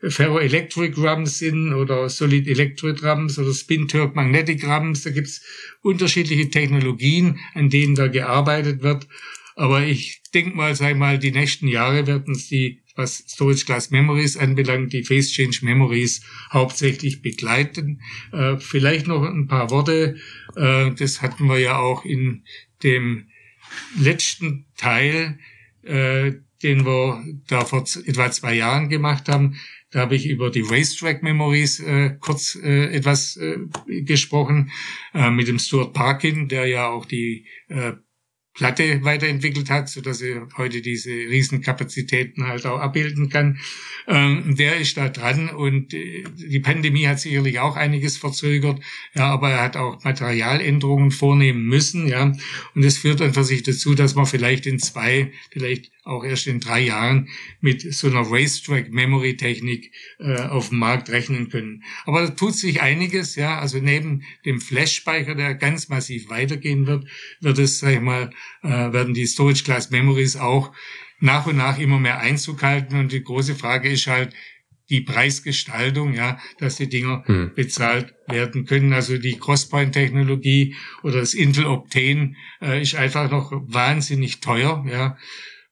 Ferroelectric 0.02 1.00
RAMs 1.00 1.38
sind 1.38 1.74
oder 1.74 2.08
Solid 2.08 2.48
Electric 2.48 3.02
RAMs 3.02 3.38
oder 3.38 3.52
Spin-Torque 3.52 4.16
Magnetic 4.16 4.66
RAMs. 4.66 5.02
Da 5.02 5.10
gibt 5.10 5.28
es 5.28 5.42
unterschiedliche 5.82 6.48
Technologien, 6.50 7.38
an 7.54 7.68
denen 7.68 7.94
da 7.94 8.08
gearbeitet 8.08 8.82
wird. 8.82 9.06
Aber 9.56 9.84
ich 9.84 10.22
denke 10.34 10.56
mal, 10.56 10.74
sag 10.74 10.96
mal, 10.96 11.18
die 11.18 11.30
nächsten 11.30 11.68
Jahre 11.68 12.06
werden 12.06 12.34
es 12.34 12.48
die 12.48 12.84
was 12.96 13.24
Storage 13.28 13.64
Class 13.64 13.90
Memories 13.90 14.36
anbelangt, 14.36 14.92
die 14.92 15.02
Phase 15.02 15.32
Change 15.32 15.60
Memories 15.62 16.22
hauptsächlich 16.52 17.22
begleiten. 17.22 18.00
Äh, 18.32 18.58
vielleicht 18.58 19.06
noch 19.06 19.24
ein 19.24 19.48
paar 19.48 19.70
Worte. 19.70 20.16
Äh, 20.56 20.92
das 20.92 21.20
hatten 21.22 21.46
wir 21.46 21.58
ja 21.58 21.78
auch 21.78 22.04
in 22.04 22.44
dem 22.82 23.28
letzten 23.98 24.66
Teil, 24.76 25.38
äh, 25.82 26.32
den 26.62 26.86
wir 26.86 27.24
da 27.48 27.64
vor 27.64 27.84
etwa 28.06 28.30
zwei 28.30 28.54
Jahren 28.54 28.88
gemacht 28.88 29.28
haben. 29.28 29.56
Da 29.90 30.00
habe 30.00 30.16
ich 30.16 30.26
über 30.26 30.50
die 30.50 30.62
Racetrack 30.62 31.22
Memories 31.22 31.80
äh, 31.80 32.16
kurz 32.20 32.56
äh, 32.60 32.86
etwas 32.94 33.36
äh, 33.36 33.58
gesprochen 34.02 34.70
äh, 35.12 35.30
mit 35.30 35.46
dem 35.46 35.58
Stuart 35.58 35.92
Parkin, 35.92 36.48
der 36.48 36.66
ja 36.66 36.88
auch 36.88 37.06
die 37.06 37.46
äh, 37.68 37.92
Platte 38.54 39.02
weiterentwickelt 39.02 39.68
hat, 39.68 39.88
so 39.88 40.00
dass 40.00 40.20
er 40.20 40.48
heute 40.56 40.80
diese 40.80 41.10
Riesenkapazitäten 41.10 42.46
halt 42.46 42.66
auch 42.66 42.78
abbilden 42.78 43.28
kann. 43.28 43.58
Ähm, 44.06 44.54
der 44.56 44.76
ist 44.76 44.96
da 44.96 45.08
dran? 45.08 45.50
Und 45.50 45.92
äh, 45.92 46.24
die 46.36 46.60
Pandemie 46.60 47.06
hat 47.06 47.18
sicherlich 47.20 47.58
auch 47.58 47.76
einiges 47.76 48.16
verzögert, 48.16 48.80
ja, 49.14 49.26
aber 49.26 49.50
er 49.50 49.62
hat 49.62 49.76
auch 49.76 50.02
Materialänderungen 50.04 51.10
vornehmen 51.10 51.64
müssen, 51.64 52.06
ja, 52.06 52.32
und 52.74 52.84
das 52.84 52.98
führt 52.98 53.20
einfach 53.20 53.44
sich 53.44 53.62
dazu, 53.62 53.94
dass 53.94 54.14
man 54.14 54.26
vielleicht 54.26 54.66
in 54.66 54.78
zwei, 54.78 55.32
vielleicht 55.50 55.90
auch 56.04 56.24
erst 56.24 56.46
in 56.46 56.60
drei 56.60 56.80
Jahren 56.80 57.28
mit 57.60 57.94
so 57.94 58.08
einer 58.08 58.30
Racetrack 58.30 58.92
Memory 58.92 59.36
Technik 59.36 59.92
äh, 60.18 60.36
auf 60.36 60.68
dem 60.68 60.78
Markt 60.78 61.10
rechnen 61.10 61.48
können. 61.48 61.82
Aber 62.04 62.22
da 62.22 62.28
tut 62.28 62.54
sich 62.54 62.82
einiges, 62.82 63.36
ja, 63.36 63.58
also 63.58 63.78
neben 63.78 64.22
dem 64.44 64.60
Flash-Speicher, 64.60 65.34
der 65.34 65.54
ganz 65.54 65.88
massiv 65.88 66.28
weitergehen 66.28 66.86
wird, 66.86 67.06
wird 67.40 67.58
es, 67.58 67.78
sag 67.78 67.94
ich 67.94 68.00
mal, 68.00 68.30
äh, 68.62 68.68
werden 68.68 69.14
die 69.14 69.26
Storage 69.26 69.64
Class 69.64 69.90
Memories 69.90 70.36
auch 70.36 70.72
nach 71.20 71.46
und 71.46 71.56
nach 71.56 71.78
immer 71.78 71.98
mehr 71.98 72.18
Einzug 72.18 72.62
halten. 72.62 72.96
Und 72.96 73.12
die 73.12 73.24
große 73.24 73.54
Frage 73.54 73.88
ist 73.88 74.06
halt, 74.06 74.34
die 74.90 75.00
Preisgestaltung, 75.00 76.12
ja, 76.12 76.38
dass 76.58 76.76
die 76.76 76.88
Dinger 76.88 77.22
hm. 77.26 77.52
bezahlt 77.54 78.14
werden 78.28 78.66
können. 78.66 78.92
Also 78.92 79.16
die 79.16 79.38
Crosspoint-Technologie 79.38 80.76
oder 81.02 81.20
das 81.20 81.32
Intel 81.32 81.64
Optane 81.64 82.34
äh, 82.60 82.82
ist 82.82 82.94
einfach 82.94 83.30
noch 83.30 83.50
wahnsinnig 83.66 84.40
teuer, 84.40 84.84
ja. 84.86 85.16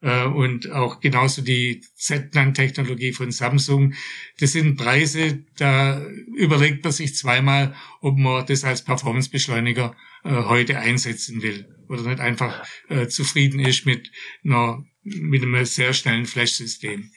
Äh, 0.02 0.24
und 0.24 0.70
auch 0.70 1.00
genauso 1.00 1.42
die 1.42 1.82
Z-NAND-Technologie 1.96 3.12
von 3.12 3.30
Samsung. 3.30 3.94
Das 4.38 4.52
sind 4.52 4.76
Preise, 4.76 5.44
da 5.56 6.04
überlegt 6.36 6.84
man 6.84 6.92
sich 6.92 7.14
zweimal, 7.14 7.74
ob 8.00 8.18
man 8.18 8.44
das 8.44 8.64
als 8.64 8.82
Performance-Beschleuniger 8.82 9.96
äh, 10.24 10.30
heute 10.30 10.78
einsetzen 10.78 11.42
will 11.42 11.68
oder 11.88 12.02
nicht 12.02 12.20
einfach 12.20 12.66
äh, 12.88 13.06
zufrieden 13.06 13.60
ist 13.60 13.86
mit 13.86 14.10
einer 14.44 14.84
mit 15.04 15.42
einem 15.42 15.64
sehr 15.64 15.94
schnellen 15.94 16.26
Flash-System. 16.26 17.10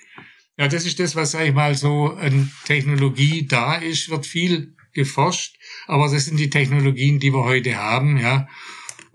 Ja, 0.57 0.67
das 0.67 0.85
ist 0.85 0.99
das, 0.99 1.15
was, 1.15 1.31
sag 1.31 1.45
ich 1.45 1.53
mal, 1.53 1.75
so 1.75 2.07
an 2.07 2.51
Technologie 2.65 3.45
da 3.45 3.75
ist, 3.75 4.09
wird 4.09 4.25
viel 4.25 4.73
geforscht, 4.93 5.57
aber 5.85 6.09
das 6.09 6.25
sind 6.25 6.37
die 6.37 6.49
Technologien, 6.49 7.19
die 7.19 7.31
wir 7.31 7.43
heute 7.43 7.75
haben, 7.75 8.17
ja. 8.17 8.47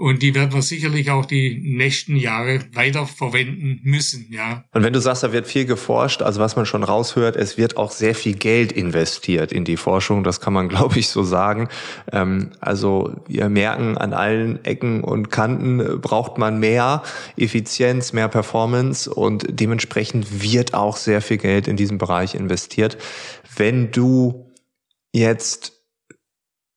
Und 0.01 0.23
die 0.23 0.35
werden 0.35 0.55
wir 0.55 0.63
sicherlich 0.63 1.11
auch 1.11 1.27
die 1.27 1.61
nächsten 1.63 2.17
Jahre 2.17 2.61
weiter 2.73 3.07
verwenden 3.07 3.81
müssen, 3.83 4.29
ja. 4.31 4.65
Und 4.73 4.83
wenn 4.83 4.95
du 4.95 5.01
sagst, 5.01 5.23
da 5.23 5.35
wird 5.35 5.47
viel 5.47 5.67
geforscht, 5.67 6.23
also 6.23 6.41
was 6.41 6.57
man 6.57 6.65
schon 6.65 6.85
raushört, 6.85 7.37
es 7.37 7.59
wird 7.59 7.77
auch 7.77 7.91
sehr 7.91 8.15
viel 8.15 8.35
Geld 8.35 8.73
investiert 8.73 9.53
in 9.53 9.67
die 9.67 9.77
Forschung, 9.77 10.25
das 10.25 10.41
kann 10.41 10.55
man, 10.55 10.69
glaube 10.71 10.99
ich, 10.99 11.09
so 11.09 11.23
sagen. 11.23 11.69
Ähm, 12.13 12.53
also 12.61 13.13
wir 13.29 13.51
merken, 13.51 13.99
an 13.99 14.15
allen 14.15 14.65
Ecken 14.65 15.05
und 15.05 15.31
Kanten 15.31 16.01
braucht 16.01 16.39
man 16.39 16.59
mehr 16.59 17.03
Effizienz, 17.37 18.15
mehr 18.15 18.29
Performance 18.29 19.13
und 19.13 19.49
dementsprechend 19.51 20.43
wird 20.43 20.73
auch 20.73 20.97
sehr 20.97 21.21
viel 21.21 21.37
Geld 21.37 21.69
in 21.69 21.77
diesem 21.77 21.99
Bereich 21.99 22.35
investiert. 22.35 22.97
Wenn 23.55 23.91
du 23.91 24.51
jetzt 25.13 25.80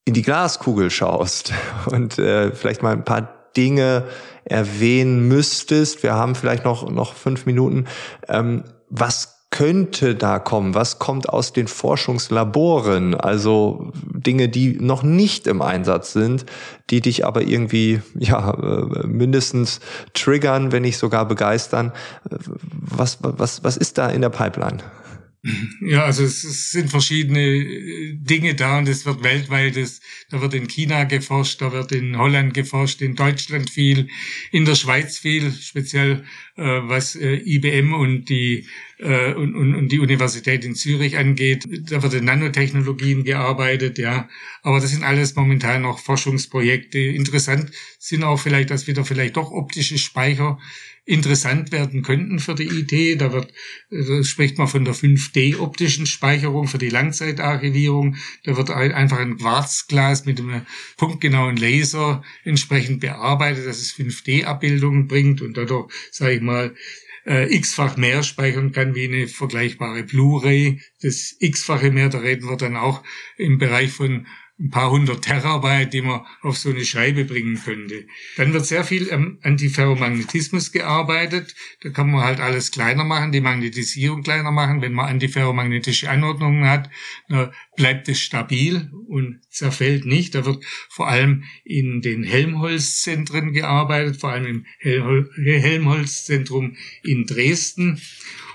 in 0.05 0.13
die 0.13 0.21
Glaskugel 0.21 0.89
schaust 0.89 1.53
und 1.87 2.17
äh, 2.19 2.51
vielleicht 2.51 2.83
mal 2.83 2.93
ein 2.93 3.05
paar 3.05 3.29
Dinge 3.55 4.05
erwähnen 4.45 5.27
müsstest, 5.27 6.03
wir 6.03 6.13
haben 6.13 6.35
vielleicht 6.35 6.65
noch, 6.65 6.89
noch 6.89 7.13
fünf 7.13 7.45
Minuten, 7.45 7.85
ähm, 8.27 8.63
was 8.89 9.33
könnte 9.53 10.15
da 10.15 10.39
kommen? 10.39 10.73
Was 10.73 10.97
kommt 10.97 11.29
aus 11.29 11.53
den 11.53 11.67
Forschungslaboren? 11.67 13.13
Also 13.13 13.91
Dinge, 13.93 14.49
die 14.49 14.79
noch 14.79 15.03
nicht 15.03 15.45
im 15.45 15.61
Einsatz 15.61 16.11
sind, 16.11 16.47
die 16.89 17.01
dich 17.01 17.23
aber 17.23 17.43
irgendwie, 17.43 18.01
ja, 18.15 18.51
äh, 18.51 19.05
mindestens 19.05 19.79
triggern, 20.15 20.71
wenn 20.71 20.81
nicht 20.81 20.97
sogar 20.97 21.27
begeistern. 21.27 21.91
Was, 22.71 23.19
was, 23.21 23.63
was 23.63 23.77
ist 23.77 23.99
da 23.99 24.09
in 24.09 24.21
der 24.21 24.29
Pipeline? 24.29 24.79
Ja, 25.81 26.05
also 26.05 26.23
es, 26.23 26.71
sind 26.71 26.89
verschiedene 26.89 27.41
äh, 27.41 28.13
Dinge 28.15 28.55
da 28.55 28.77
und 28.77 28.87
es 28.87 29.05
wird 29.05 29.23
weltweit, 29.23 29.75
es, 29.75 29.99
da 30.29 30.39
wird 30.39 30.53
in 30.53 30.69
China 30.69 31.03
geforscht, 31.03 31.61
da 31.61 31.73
wird 31.73 31.91
in 31.91 32.17
Holland 32.17 32.53
geforscht, 32.53 33.01
in 33.01 33.15
Deutschland 33.15 33.69
viel, 33.69 34.07
in 34.51 34.63
der 34.63 34.75
Schweiz 34.75 35.19
viel, 35.19 35.51
speziell 35.51 36.23
was 36.61 37.15
äh, 37.15 37.35
IBM 37.35 37.93
und 37.93 38.25
die 38.25 38.67
äh, 38.99 39.33
und, 39.33 39.55
und, 39.55 39.75
und 39.75 39.91
die 39.91 39.99
Universität 39.99 40.63
in 40.63 40.75
Zürich 40.75 41.17
angeht. 41.17 41.65
Da 41.89 42.03
wird 42.03 42.13
in 42.13 42.25
Nanotechnologien 42.25 43.23
gearbeitet, 43.23 43.97
ja. 43.97 44.29
Aber 44.61 44.79
das 44.79 44.91
sind 44.91 45.03
alles 45.03 45.35
momentan 45.35 45.81
noch 45.81 45.99
Forschungsprojekte. 45.99 46.99
Interessant 46.99 47.71
sind 47.99 48.23
auch 48.23 48.37
vielleicht, 48.37 48.69
dass 48.69 48.87
wieder 48.87 49.03
vielleicht 49.03 49.37
doch 49.37 49.51
optische 49.51 49.97
Speicher 49.97 50.59
interessant 51.05 51.73
werden 51.73 52.01
könnten 52.01 52.39
für 52.39 52.55
die 52.55 52.63
IT. 52.63 53.19
Da 53.19 53.33
wird, 53.33 53.51
da 53.89 54.23
spricht 54.23 54.57
man 54.57 54.69
von 54.69 54.85
der 54.85 54.95
5D-optischen 54.95 56.05
Speicherung 56.05 56.67
für 56.67 56.77
die 56.77 56.89
Langzeitarchivierung. 56.89 58.15
Da 58.45 58.55
wird 58.55 58.69
einfach 58.69 59.19
ein 59.19 59.37
Quarzglas 59.37 60.25
mit 60.25 60.39
einem 60.39 60.61
punktgenauen 60.95 61.57
Laser 61.57 62.23
entsprechend 62.45 63.01
bearbeitet, 63.01 63.67
dass 63.67 63.81
es 63.81 63.93
5D-Abbildungen 63.93 65.07
bringt 65.07 65.41
und 65.41 65.57
dadurch, 65.57 65.91
sage 66.11 66.35
ich 66.35 66.41
mal, 66.43 66.75
äh, 67.25 67.53
x-fach 67.55 67.97
mehr 67.97 68.23
speichern 68.23 68.71
kann 68.71 68.95
wie 68.95 69.05
eine 69.05 69.27
vergleichbare 69.27 70.03
Blu-ray. 70.03 70.81
Das 71.01 71.35
x-fache 71.39 71.91
mehr, 71.91 72.09
da 72.09 72.19
reden 72.19 72.49
wir 72.49 72.57
dann 72.57 72.75
auch 72.75 73.03
im 73.37 73.57
Bereich 73.57 73.91
von 73.91 74.27
ein 74.59 74.69
paar 74.69 74.91
hundert 74.91 75.23
Terabyte, 75.23 75.91
die 75.93 76.01
man 76.03 76.21
auf 76.41 76.57
so 76.57 76.69
eine 76.69 76.85
Scheibe 76.85 77.25
bringen 77.25 77.59
könnte. 77.63 78.05
Dann 78.37 78.53
wird 78.53 78.65
sehr 78.65 78.83
viel 78.83 79.11
am 79.11 79.39
Antiferromagnetismus 79.41 80.71
gearbeitet. 80.71 81.55
Da 81.81 81.89
kann 81.89 82.11
man 82.11 82.23
halt 82.23 82.39
alles 82.39 82.69
kleiner 82.69 83.03
machen, 83.03 83.31
die 83.31 83.41
Magnetisierung 83.41 84.21
kleiner 84.21 84.51
machen. 84.51 84.81
Wenn 84.81 84.93
man 84.93 85.07
antiferromagnetische 85.07 86.09
Anordnungen 86.09 86.69
hat, 86.69 86.91
bleibt 87.75 88.07
es 88.09 88.19
stabil 88.19 88.91
und 89.07 89.39
zerfällt 89.49 90.05
nicht. 90.05 90.35
Da 90.35 90.45
wird 90.45 90.63
vor 90.87 91.07
allem 91.07 91.45
in 91.63 92.01
den 92.01 92.23
Helmholtz-Zentren 92.23 93.53
gearbeitet, 93.53 94.17
vor 94.21 94.31
allem 94.31 94.45
im 94.45 94.65
Helmholtz-Zentrum 94.83 96.77
in 97.01 97.25
Dresden. 97.25 97.99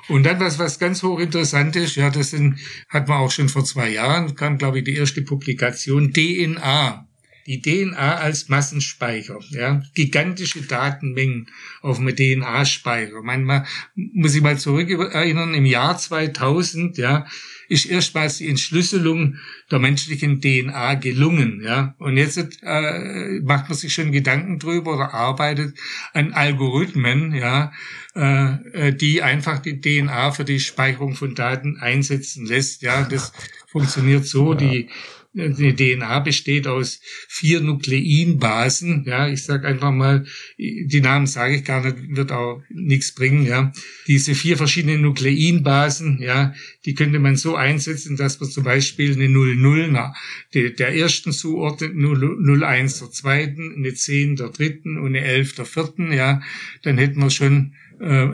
Und 0.09 0.25
dann 0.25 0.41
was, 0.41 0.59
was 0.59 0.79
ganz 0.79 1.03
hochinteressant 1.03 1.77
ist, 1.77 1.97
ja, 1.97 2.11
das 2.11 2.31
sind, 2.31 2.59
hat 2.89 3.09
man 3.09 3.19
auch 3.19 3.31
schon 3.31 3.49
vor 3.49 3.65
zwei 3.65 3.91
Jahren, 3.91 4.35
kam, 4.35 4.59
glaube 4.59 4.79
ich, 4.79 4.85
die 4.85 4.97
erste 4.97 5.23
Publikation, 5.23 6.13
DNA. 6.13 7.05
Die 7.47 7.63
DNA 7.63 8.17
als 8.17 8.51
Massenspeicher, 8.51 9.39
ja, 9.53 9.83
gigantische 9.95 10.61
Datenmengen 10.61 11.49
auf 11.81 11.99
einem 11.99 12.15
DNA-Speicher. 12.15 13.23
Manchmal 13.23 13.65
muss 13.95 14.35
ich 14.35 14.43
mal 14.43 14.59
zurück 14.59 14.91
erinnern, 14.91 15.55
im 15.55 15.65
Jahr 15.65 15.97
2000, 15.97 16.99
ja, 16.99 17.27
ist 17.69 17.87
erstmals 17.87 18.39
die 18.39 18.49
Entschlüsselung 18.49 19.37
der 19.71 19.79
menschlichen 19.79 20.41
DNA 20.41 20.95
gelungen. 20.95 21.63
Ja? 21.63 21.95
Und 21.99 22.17
jetzt 22.17 22.39
äh, 22.63 23.41
macht 23.41 23.69
man 23.69 23.79
sich 23.79 23.93
schon 23.93 24.13
Gedanken 24.13 24.59
drüber 24.59 24.95
oder 24.95 25.15
arbeitet 25.15 25.77
an 26.15 26.33
Algorithmen, 26.33 27.35
ja, 27.35 27.73
äh, 28.15 28.89
äh 28.89 28.93
die 28.93 29.23
einfach 29.23 29.59
die 29.59 29.81
DNA 29.81 30.33
für 30.33 30.45
die 30.45 30.61
Speicherung 30.61 31.15
von 31.15 31.35
Daten 31.35 31.77
einsetzen 31.77 32.47
lässt. 32.47 32.83
Ja, 32.83 33.05
das 33.05 33.33
funktioniert 33.67 34.25
so. 34.27 34.55
Die 34.55 34.89
die 35.35 35.75
DNA 35.75 36.21
besteht 36.21 36.67
aus 36.67 37.01
vier 37.29 37.61
Nukleinbasen. 37.61 39.05
Ja, 39.07 39.29
ich 39.29 39.45
sage 39.45 39.69
einfach 39.69 39.93
mal, 39.93 40.27
die 40.57 41.01
Namen 41.01 41.27
sage 41.27 41.57
ich 41.57 41.65
gar 41.65 41.85
nicht, 41.85 42.17
wird 42.17 42.33
auch 42.33 42.63
nichts 42.71 43.15
bringen. 43.15 43.45
Ja, 43.45 43.73
diese 44.07 44.35
vier 44.35 44.57
verschiedenen 44.57 45.03
Nukleinbasen, 45.03 46.21
ja, 46.21 46.55
die 46.87 46.95
könnte 46.95 47.19
man 47.19 47.37
so 47.37 47.57
einsetzen, 47.57 48.17
dass 48.17 48.41
man 48.41 48.51
zum 48.51 48.65
Beispiel 48.65 49.13
eine 49.13 49.29
00 49.29 49.89
na, 49.91 50.15
der, 50.55 50.71
der 50.71 50.95
ersten 50.95 51.33
zuordnet, 51.33 51.93
01 51.95 52.99
der 52.99 53.11
zweiten, 53.11 53.75
eine 53.77 53.95
10 53.95 54.37
der 54.37 54.49
dritten 54.49 54.99
und 54.99 55.09
eine 55.09 55.21
11 55.21 55.55
der 55.57 55.67
vierten. 55.67 56.11
Ja, 56.13 56.43
dann 56.83 56.99
hätten 56.99 57.21
wir 57.21 57.31
schon 57.31 57.75
äh, 58.01 58.29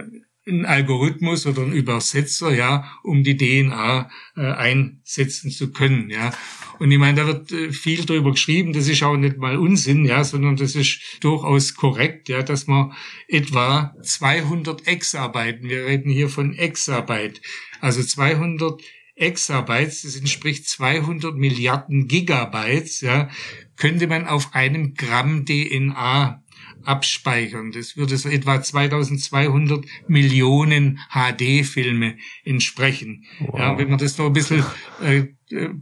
ein 0.47 0.67
Algorithmus 0.67 1.47
oder 1.47 1.63
ein 1.63 1.73
Übersetzer, 1.73 2.55
ja, 2.55 2.91
um 3.03 3.23
die 3.23 3.37
DNA 3.37 4.11
äh, 4.37 4.41
einsetzen 4.41 5.51
zu 5.51 5.73
können, 5.73 6.11
ja. 6.11 6.33
Und 6.79 6.91
ich 6.91 6.99
meine, 6.99 7.21
da 7.21 7.27
wird 7.27 7.53
äh, 7.53 7.73
viel 7.73 8.05
drüber 8.05 8.33
geschrieben, 8.33 8.73
das 8.73 8.89
ist 8.89 9.03
auch 9.03 9.17
nicht 9.17 9.39
mal 9.39 9.57
Unsinn, 9.57 10.05
ja, 10.05 10.23
sondern 10.23 10.57
das 10.57 10.75
ist 10.75 11.01
durchaus 11.21 11.75
korrekt, 11.75 12.29
ja, 12.29 12.43
dass 12.43 12.67
man 12.67 12.93
etwa 13.27 13.95
200 14.03 14.87
Exabyte, 14.87 15.63
wir 15.63 15.87
reden 15.87 16.11
hier 16.11 16.29
von 16.29 16.55
Exabyte, 16.55 17.41
also 17.81 18.03
200 18.03 18.83
Exabytes, 19.17 20.03
das 20.03 20.17
entspricht 20.17 20.69
200 20.69 21.37
Milliarden 21.37 22.07
Gigabytes, 22.09 23.01
ja, 23.01 23.31
könnte 23.77 24.07
man 24.07 24.27
auf 24.27 24.55
einem 24.55 24.95
Gramm 24.95 25.47
DNA 25.47 26.44
abspeichern. 26.85 27.73
Das 27.73 27.97
würde 27.97 28.17
so 28.17 28.29
etwa 28.29 28.62
2200 28.62 29.85
Millionen 30.07 31.00
HD-Filme 31.11 32.17
entsprechen. 32.45 33.25
Wow. 33.41 33.59
Ja, 33.59 33.79
wenn 33.79 33.91
man 33.91 33.99
das 33.99 34.19
noch 34.19 34.26
ein 34.26 34.33
bisschen 34.33 34.64
äh, 35.03 35.25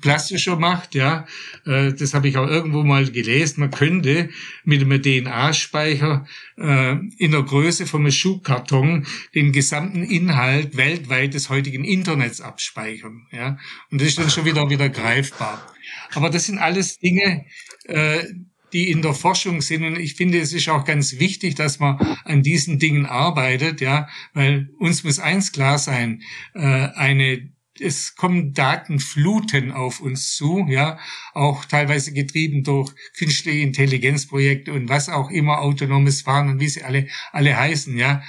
plastischer 0.00 0.56
macht, 0.56 0.94
ja, 0.94 1.26
äh, 1.66 1.92
das 1.92 2.14
habe 2.14 2.28
ich 2.28 2.36
auch 2.36 2.48
irgendwo 2.48 2.82
mal 2.82 3.10
gelesen, 3.10 3.60
man 3.60 3.70
könnte 3.70 4.30
mit 4.64 4.82
einem 4.82 5.00
DNA-Speicher 5.00 6.26
äh, 6.56 6.96
in 7.18 7.30
der 7.30 7.42
Größe 7.42 7.86
vom 7.86 8.10
Schuhkarton 8.10 9.06
den 9.34 9.52
gesamten 9.52 10.02
Inhalt 10.02 10.76
weltweit 10.76 11.34
des 11.34 11.48
heutigen 11.48 11.84
Internets 11.84 12.40
abspeichern. 12.40 13.26
Ja, 13.30 13.58
und 13.90 14.00
das 14.00 14.08
ist 14.08 14.18
dann 14.18 14.30
schon 14.30 14.44
wieder 14.44 14.68
wieder 14.68 14.88
greifbar. 14.88 15.66
Aber 16.14 16.30
das 16.30 16.46
sind 16.46 16.58
alles 16.58 16.98
Dinge, 16.98 17.46
äh, 17.84 18.24
die 18.72 18.90
in 18.90 19.02
der 19.02 19.14
Forschung 19.14 19.60
sind. 19.60 19.84
Und 19.84 19.98
ich 19.98 20.14
finde, 20.14 20.38
es 20.38 20.52
ist 20.52 20.68
auch 20.68 20.84
ganz 20.84 21.18
wichtig, 21.18 21.54
dass 21.54 21.78
man 21.78 21.98
an 22.24 22.42
diesen 22.42 22.78
Dingen 22.78 23.06
arbeitet, 23.06 23.80
ja, 23.80 24.08
weil 24.34 24.70
uns 24.78 25.04
muss 25.04 25.18
eins 25.18 25.52
klar 25.52 25.78
sein, 25.78 26.22
äh, 26.54 26.60
eine 26.60 27.52
es 27.80 28.16
kommen 28.16 28.52
Datenfluten 28.52 29.72
auf 29.72 30.00
uns 30.00 30.36
zu, 30.36 30.66
ja, 30.68 30.98
auch 31.32 31.64
teilweise 31.64 32.12
getrieben 32.12 32.64
durch 32.64 32.92
künstliche 33.16 33.60
Intelligenzprojekte 33.60 34.72
und 34.72 34.90
was 34.90 35.08
auch 35.08 35.30
immer, 35.30 35.60
autonomes 35.60 36.20
Fahren 36.22 36.50
und 36.50 36.60
wie 36.60 36.68
sie 36.68 36.82
alle, 36.82 37.08
alle 37.32 37.56
heißen, 37.56 37.96
ja 37.96 38.22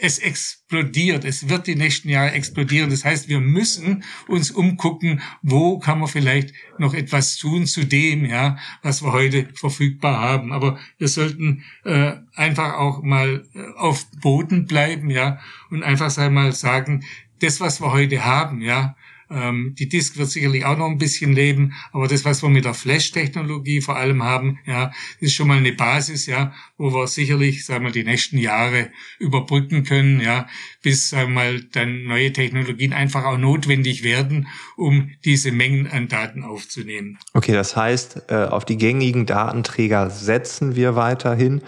es 0.00 0.18
explodiert, 0.18 1.24
es 1.24 1.48
wird 1.48 1.66
die 1.66 1.76
nächsten 1.76 2.08
Jahre 2.08 2.32
explodieren. 2.32 2.90
Das 2.90 3.04
heißt, 3.04 3.28
wir 3.28 3.40
müssen 3.40 4.02
uns 4.28 4.50
umgucken, 4.50 5.20
wo 5.42 5.78
kann 5.78 5.98
man 5.98 6.08
vielleicht 6.08 6.54
noch 6.78 6.94
etwas 6.94 7.36
tun 7.36 7.66
zu 7.66 7.84
dem, 7.84 8.24
ja, 8.24 8.56
was 8.82 9.02
wir 9.02 9.12
heute 9.12 9.48
verfügbar 9.54 10.18
haben. 10.20 10.52
Aber 10.52 10.78
wir 10.98 11.08
sollten 11.08 11.64
äh, 11.84 12.14
einfach 12.34 12.74
auch 12.74 13.02
mal 13.02 13.44
äh, 13.54 13.78
auf 13.78 14.10
Boden 14.22 14.66
bleiben, 14.66 15.10
ja, 15.10 15.38
und 15.70 15.82
einfach 15.82 16.16
einmal 16.18 16.52
sagen, 16.52 17.04
das, 17.40 17.60
was 17.60 17.80
wir 17.80 17.92
heute 17.92 18.24
haben, 18.24 18.60
ja, 18.60 18.96
ähm, 19.30 19.74
die 19.78 19.88
Disk 19.88 20.16
wird 20.18 20.28
sicherlich 20.28 20.64
auch 20.64 20.76
noch 20.76 20.88
ein 20.88 20.98
bisschen 20.98 21.32
leben, 21.32 21.74
aber 21.92 22.08
das, 22.08 22.24
was 22.24 22.42
wir 22.42 22.48
mit 22.48 22.64
der 22.64 22.74
Flash-Technologie 22.74 23.80
vor 23.80 23.96
allem 23.96 24.22
haben, 24.22 24.58
ja, 24.66 24.92
ist 25.20 25.34
schon 25.34 25.48
mal 25.48 25.58
eine 25.58 25.72
Basis, 25.72 26.26
ja, 26.26 26.52
wo 26.76 26.92
wir 26.92 27.06
sicherlich, 27.06 27.64
sagen 27.64 27.84
wir, 27.84 27.92
die 27.92 28.04
nächsten 28.04 28.38
Jahre 28.38 28.90
überbrücken 29.18 29.84
können, 29.84 30.20
ja, 30.20 30.48
bis, 30.82 31.10
sagen 31.10 31.30
wir 31.30 31.34
mal, 31.34 31.60
dann 31.72 32.04
neue 32.04 32.32
Technologien 32.32 32.92
einfach 32.92 33.24
auch 33.24 33.38
notwendig 33.38 34.02
werden, 34.02 34.48
um 34.76 35.10
diese 35.24 35.52
Mengen 35.52 35.86
an 35.86 36.08
Daten 36.08 36.42
aufzunehmen. 36.42 37.18
Okay, 37.34 37.52
das 37.52 37.76
heißt, 37.76 38.22
äh, 38.28 38.34
auf 38.34 38.64
die 38.64 38.76
gängigen 38.76 39.26
Datenträger 39.26 40.10
setzen 40.10 40.76
wir 40.76 40.96
weiterhin 40.96 41.62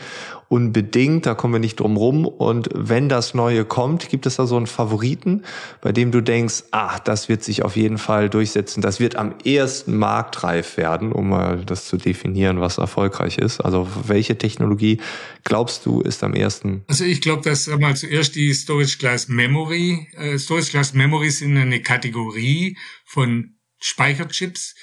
unbedingt, 0.52 1.24
da 1.24 1.34
kommen 1.34 1.54
wir 1.54 1.60
nicht 1.60 1.80
drum 1.80 1.96
rum. 1.96 2.26
Und 2.26 2.68
wenn 2.74 3.08
das 3.08 3.32
Neue 3.32 3.64
kommt, 3.64 4.10
gibt 4.10 4.26
es 4.26 4.36
da 4.36 4.46
so 4.46 4.58
einen 4.58 4.66
Favoriten, 4.66 5.44
bei 5.80 5.92
dem 5.92 6.12
du 6.12 6.20
denkst, 6.20 6.64
ach, 6.72 6.98
das 6.98 7.30
wird 7.30 7.42
sich 7.42 7.62
auf 7.64 7.74
jeden 7.74 7.96
Fall 7.96 8.28
durchsetzen, 8.28 8.82
das 8.82 9.00
wird 9.00 9.16
am 9.16 9.34
ehesten 9.44 9.96
marktreif 9.96 10.76
werden, 10.76 11.10
um 11.10 11.30
mal 11.30 11.64
das 11.64 11.86
zu 11.86 11.96
definieren, 11.96 12.60
was 12.60 12.76
erfolgreich 12.76 13.38
ist. 13.38 13.62
Also 13.62 13.88
welche 14.06 14.36
Technologie 14.36 15.00
glaubst 15.44 15.86
du 15.86 16.02
ist 16.02 16.22
am 16.22 16.34
ersten? 16.34 16.84
Also 16.86 17.04
ich 17.04 17.22
glaube, 17.22 17.42
dass 17.48 17.66
mal 17.68 17.96
zuerst 17.96 18.34
die 18.34 18.52
Storage 18.52 18.98
Class 18.98 19.28
Memory, 19.28 20.06
äh, 20.18 20.38
Storage 20.38 20.68
Class 20.68 20.92
Memory 20.92 21.30
sind 21.30 21.56
eine 21.56 21.80
Kategorie 21.80 22.76
von 23.06 23.54
Speicherchips, 23.80 24.74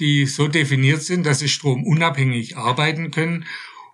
die 0.00 0.24
so 0.24 0.48
definiert 0.48 1.02
sind, 1.02 1.26
dass 1.26 1.40
sie 1.40 1.48
stromunabhängig 1.48 2.56
arbeiten 2.56 3.10
können 3.10 3.44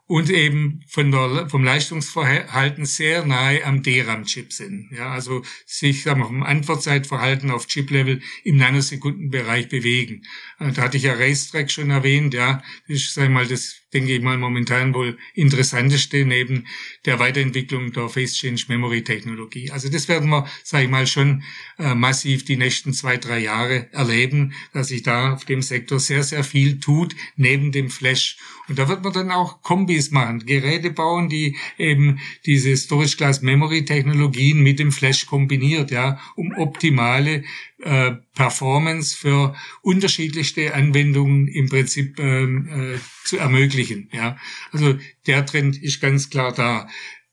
und 0.06 0.28
eben 0.30 0.82
von 0.86 1.10
der, 1.10 1.48
vom 1.48 1.64
Leistungsverhalten 1.64 2.84
sehr 2.84 3.24
nahe 3.24 3.64
am 3.64 3.82
DRAM-Chip 3.82 4.52
sind. 4.52 4.90
Ja, 4.90 5.10
also 5.12 5.42
sich 5.66 6.02
sagen 6.02 6.20
wir, 6.20 6.26
vom 6.26 6.42
Antwortzeitverhalten 6.42 7.50
auf 7.50 7.66
Chip-Level 7.66 8.20
im 8.44 8.56
Nanosekundenbereich 8.56 9.68
bewegen. 9.68 10.22
Äh, 10.58 10.72
da 10.72 10.82
hatte 10.82 10.98
ich 10.98 11.04
ja 11.04 11.14
Racetrack 11.14 11.70
schon 11.70 11.90
erwähnt, 11.90 12.34
ja, 12.34 12.62
das 12.86 12.98
ist 12.98 13.14
sag 13.14 13.24
ich 13.24 13.30
mal 13.30 13.46
das 13.46 13.83
denke 13.94 14.12
ich 14.12 14.20
mal, 14.20 14.36
momentan 14.36 14.92
wohl 14.92 15.16
interessanteste 15.34 16.26
neben 16.26 16.66
der 17.06 17.18
Weiterentwicklung 17.18 17.92
der 17.92 18.08
Phase 18.08 18.34
Change 18.34 18.64
Memory 18.68 19.04
Technologie. 19.04 19.70
Also 19.70 19.88
das 19.88 20.08
werden 20.08 20.28
wir, 20.28 20.46
sage 20.62 20.84
ich 20.84 20.90
mal, 20.90 21.06
schon 21.06 21.44
äh, 21.78 21.94
massiv 21.94 22.44
die 22.44 22.56
nächsten 22.56 22.92
zwei, 22.92 23.16
drei 23.16 23.38
Jahre 23.38 23.88
erleben, 23.92 24.52
dass 24.72 24.88
sich 24.88 25.02
da 25.02 25.32
auf 25.32 25.44
dem 25.44 25.62
Sektor 25.62 26.00
sehr, 26.00 26.24
sehr 26.24 26.44
viel 26.44 26.80
tut, 26.80 27.14
neben 27.36 27.72
dem 27.72 27.88
Flash. 27.88 28.36
Und 28.68 28.78
da 28.78 28.88
wird 28.88 29.04
man 29.04 29.12
dann 29.12 29.30
auch 29.30 29.62
Kombis 29.62 30.10
machen, 30.10 30.44
Geräte 30.44 30.90
bauen, 30.90 31.28
die 31.28 31.56
eben 31.78 32.18
diese 32.46 32.76
Storage 32.76 33.16
Class 33.16 33.42
Memory 33.42 33.84
Technologien 33.84 34.62
mit 34.62 34.78
dem 34.78 34.90
Flash 34.90 35.26
kombiniert, 35.26 35.90
ja, 35.90 36.18
um 36.34 36.52
optimale 36.56 37.44
äh, 37.84 38.12
Performance 38.34 39.16
für 39.16 39.54
unterschiedlichste 39.82 40.74
Anwendungen 40.74 41.48
im 41.48 41.68
Prinzip 41.68 42.18
ähm, 42.18 42.94
äh, 42.94 42.98
zu 43.24 43.38
ermöglichen. 43.38 44.08
Ja, 44.12 44.36
also 44.72 44.98
der 45.26 45.46
Trend 45.46 45.82
ist 45.82 46.00
ganz 46.00 46.30
klar 46.30 46.52
da. 46.52 46.88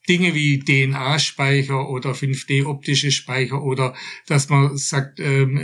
Dinge 0.10 0.34
wie 0.34 0.60
DNA-Speicher 0.60 1.90
oder 1.90 2.12
5D-optische 2.12 3.12
Speicher 3.12 3.64
oder 3.64 3.96
dass 4.28 4.50
man 4.50 4.76
sagt, 4.78 5.20
ähm, 5.20 5.58
äh, 5.58 5.64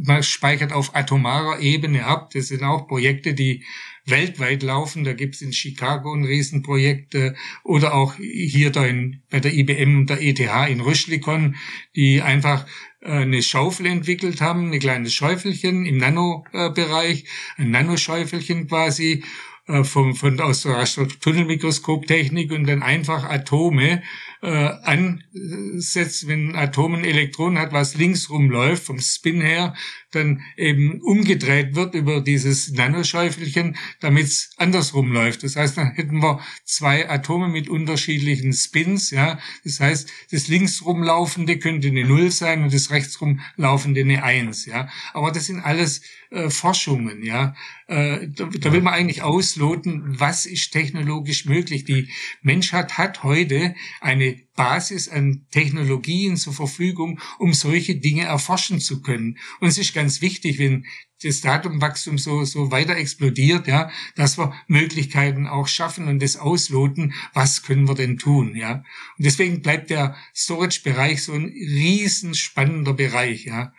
man 0.00 0.22
speichert 0.22 0.72
auf 0.72 0.94
atomarer 0.94 1.60
Ebene 1.60 2.04
ab. 2.04 2.30
Das 2.34 2.48
sind 2.48 2.62
auch 2.62 2.86
Projekte, 2.86 3.34
die 3.34 3.64
weltweit 4.04 4.62
laufen. 4.62 5.04
Da 5.04 5.12
gibt 5.12 5.36
es 5.36 5.42
in 5.42 5.52
Chicago 5.52 6.12
ein 6.12 6.24
Riesenprojekt 6.24 7.14
äh, 7.14 7.34
oder 7.64 7.94
auch 7.94 8.14
hier 8.16 8.70
da 8.70 8.84
in, 8.84 9.22
bei 9.30 9.40
der 9.40 9.54
IBM 9.54 10.00
und 10.00 10.10
der 10.10 10.22
ETH 10.22 10.40
in 10.40 10.80
Rüschlikon, 10.80 11.56
die 11.96 12.20
einfach 12.20 12.66
äh, 13.00 13.10
eine 13.10 13.42
Schaufel 13.42 13.86
entwickelt 13.86 14.40
haben, 14.40 14.72
ein 14.72 14.78
kleines 14.78 15.14
Schäufelchen 15.14 15.86
im 15.86 15.98
Nanobereich, 15.98 17.24
ein 17.56 17.70
Nanoschäufelchen 17.70 18.68
quasi, 18.68 19.22
äh, 19.68 19.84
vom, 19.84 20.14
von 20.14 20.40
aus 20.40 20.62
der 20.62 20.84
Tunnelmikroskoptechnik 21.20 22.52
und 22.52 22.66
dann 22.66 22.82
einfach 22.82 23.24
Atome 23.24 24.02
äh, 24.42 24.48
ansetzt, 24.48 26.28
wenn 26.28 26.50
ein 26.50 26.56
Atom 26.56 26.94
ein 26.94 27.04
Elektron 27.04 27.58
hat, 27.58 27.72
was 27.72 27.96
links 27.96 28.30
rumläuft, 28.30 28.84
vom 28.84 29.00
Spin 29.00 29.40
her, 29.40 29.74
dann 30.10 30.42
eben 30.56 31.00
umgedreht 31.02 31.74
wird 31.74 31.94
über 31.94 32.20
dieses 32.20 32.70
Nanoschäufelchen, 32.70 33.76
damit 34.00 34.26
es 34.26 34.50
andersrum 34.56 35.12
läuft. 35.12 35.42
Das 35.42 35.56
heißt, 35.56 35.76
dann 35.76 35.92
hätten 35.92 36.22
wir 36.22 36.40
zwei 36.64 37.10
Atome 37.10 37.48
mit 37.48 37.68
unterschiedlichen 37.68 38.52
Spins, 38.52 39.10
ja. 39.10 39.38
Das 39.64 39.80
heißt, 39.80 40.10
das 40.30 40.48
links 40.48 40.84
rumlaufende 40.84 41.58
könnte 41.58 41.88
eine 41.88 42.04
Null 42.04 42.30
sein 42.30 42.62
und 42.62 42.72
das 42.72 42.90
rechts 42.90 43.20
rumlaufende 43.20 44.00
eine 44.00 44.22
Eins, 44.22 44.66
ja. 44.66 44.88
Aber 45.12 45.30
das 45.30 45.46
sind 45.46 45.60
alles 45.60 46.00
äh, 46.30 46.48
Forschungen, 46.48 47.22
ja. 47.22 47.54
Äh, 47.86 48.28
da, 48.28 48.44
da 48.46 48.72
will 48.72 48.82
man 48.82 48.94
eigentlich 48.94 49.22
ausloten, 49.22 50.18
was 50.18 50.46
ist 50.46 50.72
technologisch 50.72 51.44
möglich. 51.44 51.84
Die 51.84 52.08
Menschheit 52.42 52.98
hat 52.98 53.22
heute 53.22 53.74
eine 54.00 54.27
Basis 54.54 55.08
an 55.08 55.46
Technologien 55.50 56.36
zur 56.36 56.52
Verfügung, 56.52 57.20
um 57.38 57.54
solche 57.54 57.96
Dinge 57.96 58.24
erforschen 58.24 58.80
zu 58.80 59.02
können. 59.02 59.38
Und 59.60 59.68
es 59.68 59.78
ist 59.78 59.94
ganz 59.94 60.20
wichtig, 60.20 60.58
wenn 60.58 60.84
das 61.22 61.40
Datumwachstum 61.40 62.18
so, 62.18 62.44
so 62.44 62.70
weiter 62.70 62.96
explodiert, 62.96 63.66
ja, 63.66 63.90
dass 64.14 64.38
wir 64.38 64.52
Möglichkeiten 64.68 65.46
auch 65.46 65.66
schaffen 65.66 66.06
und 66.06 66.22
das 66.22 66.36
ausloten, 66.36 67.12
was 67.34 67.62
können 67.62 67.88
wir 67.88 67.94
denn 67.94 68.18
tun, 68.18 68.54
ja. 68.54 68.84
Und 69.16 69.24
deswegen 69.24 69.62
bleibt 69.62 69.90
der 69.90 70.16
Storage-Bereich 70.34 71.22
so 71.24 71.32
ein 71.32 71.46
riesen 71.46 72.34
spannender 72.34 72.94
Bereich, 72.94 73.46
ja. 73.46 73.72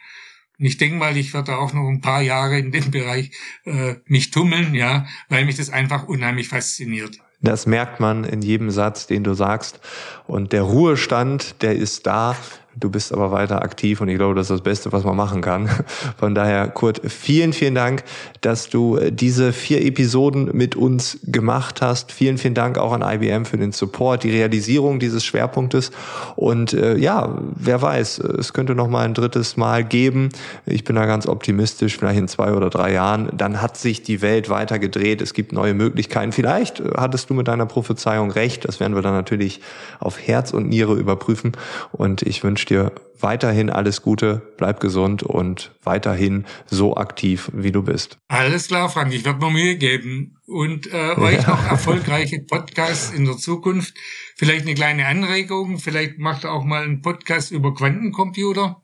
Und 0.59 0.65
ich 0.65 0.77
denke 0.77 0.97
mal, 0.97 1.15
ich 1.15 1.33
werde 1.33 1.57
auch 1.57 1.71
noch 1.73 1.87
ein 1.87 2.01
paar 2.01 2.21
Jahre 2.21 2.59
in 2.59 2.71
dem 2.71 2.91
Bereich 2.91 3.31
äh, 3.63 3.95
mich 4.05 4.31
tummeln, 4.31 4.75
ja, 4.75 5.07
weil 5.29 5.45
mich 5.45 5.55
das 5.55 5.69
einfach 5.69 6.07
unheimlich 6.07 6.49
fasziniert. 6.49 7.19
Das 7.41 7.65
merkt 7.65 7.99
man 7.99 8.23
in 8.23 8.41
jedem 8.41 8.69
Satz, 8.69 9.07
den 9.07 9.23
du 9.23 9.33
sagst. 9.33 9.79
Und 10.27 10.51
der 10.51 10.63
Ruhestand, 10.63 11.61
der 11.61 11.75
ist 11.75 12.05
da. 12.05 12.35
Du 12.79 12.89
bist 12.89 13.11
aber 13.13 13.31
weiter 13.31 13.61
aktiv 13.61 13.99
und 13.99 14.07
ich 14.07 14.15
glaube, 14.15 14.35
das 14.35 14.45
ist 14.45 14.51
das 14.51 14.61
Beste, 14.61 14.91
was 14.93 15.03
man 15.03 15.17
machen 15.17 15.41
kann. 15.41 15.69
Von 16.17 16.33
daher, 16.33 16.67
Kurt, 16.69 17.01
vielen, 17.03 17.51
vielen 17.51 17.75
Dank, 17.75 18.03
dass 18.39 18.69
du 18.69 18.95
äh, 18.95 19.11
diese 19.11 19.51
vier 19.51 19.85
Episoden 19.85 20.51
mit 20.53 20.77
uns 20.77 21.19
gemacht 21.23 21.81
hast. 21.81 22.13
Vielen, 22.13 22.37
vielen 22.37 22.53
Dank 22.53 22.77
auch 22.77 22.93
an 22.93 23.01
IBM 23.01 23.43
für 23.43 23.57
den 23.57 23.73
Support, 23.73 24.23
die 24.23 24.31
Realisierung 24.31 24.99
dieses 24.99 25.25
Schwerpunktes. 25.25 25.91
Und 26.37 26.73
äh, 26.73 26.95
ja, 26.95 27.37
wer 27.55 27.81
weiß, 27.81 28.19
es 28.19 28.53
könnte 28.53 28.75
noch 28.75 28.87
mal 28.87 29.03
ein 29.03 29.13
drittes 29.13 29.57
Mal 29.57 29.83
geben. 29.83 30.29
Ich 30.65 30.85
bin 30.85 30.95
da 30.95 31.05
ganz 31.05 31.27
optimistisch, 31.27 31.97
vielleicht 31.97 32.19
in 32.19 32.27
zwei 32.29 32.53
oder 32.53 32.69
drei 32.69 32.93
Jahren. 32.93 33.29
Dann 33.35 33.61
hat 33.61 33.75
sich 33.77 34.03
die 34.03 34.21
Welt 34.21 34.49
weiter 34.49 34.79
gedreht. 34.79 35.21
Es 35.21 35.33
gibt 35.33 35.51
neue 35.51 35.73
Möglichkeiten. 35.73 36.31
Vielleicht 36.31 36.79
äh, 36.79 36.91
hattest 36.95 37.29
du 37.29 37.33
mit 37.33 37.49
deiner 37.49 37.65
Prophezeiung 37.65 38.31
recht. 38.31 38.65
Das 38.65 38.79
werden 38.79 38.95
wir 38.95 39.01
dann 39.01 39.13
natürlich 39.13 39.59
auf 39.99 40.17
Herz 40.17 40.53
und 40.53 40.69
Niere 40.69 40.93
überprüfen. 40.93 41.51
Und 41.91 42.21
ich 42.21 42.41
wünsche 42.41 42.68
dir 42.69 42.91
weiterhin 43.19 43.69
alles 43.69 44.01
Gute, 44.01 44.53
bleib 44.57 44.79
gesund 44.79 45.23
und 45.23 45.71
weiterhin 45.83 46.45
so 46.67 46.95
aktiv, 46.95 47.51
wie 47.53 47.71
du 47.71 47.83
bist. 47.83 48.17
Alles 48.27 48.67
klar, 48.67 48.89
Frank, 48.89 49.13
ich 49.13 49.25
werde 49.25 49.45
mir 49.45 49.51
Mühe 49.51 49.75
geben 49.77 50.37
und 50.47 50.91
äh, 50.93 51.11
euch 51.17 51.45
noch 51.45 51.63
erfolgreiche 51.69 52.39
Podcasts 52.39 53.11
in 53.11 53.25
der 53.25 53.37
Zukunft. 53.37 53.93
Vielleicht 54.35 54.65
eine 54.65 54.75
kleine 54.75 55.05
Anregung, 55.07 55.79
vielleicht 55.79 56.17
macht 56.17 56.45
auch 56.45 56.63
mal 56.63 56.83
einen 56.83 57.01
Podcast 57.01 57.51
über 57.51 57.73
Quantencomputer. 57.73 58.81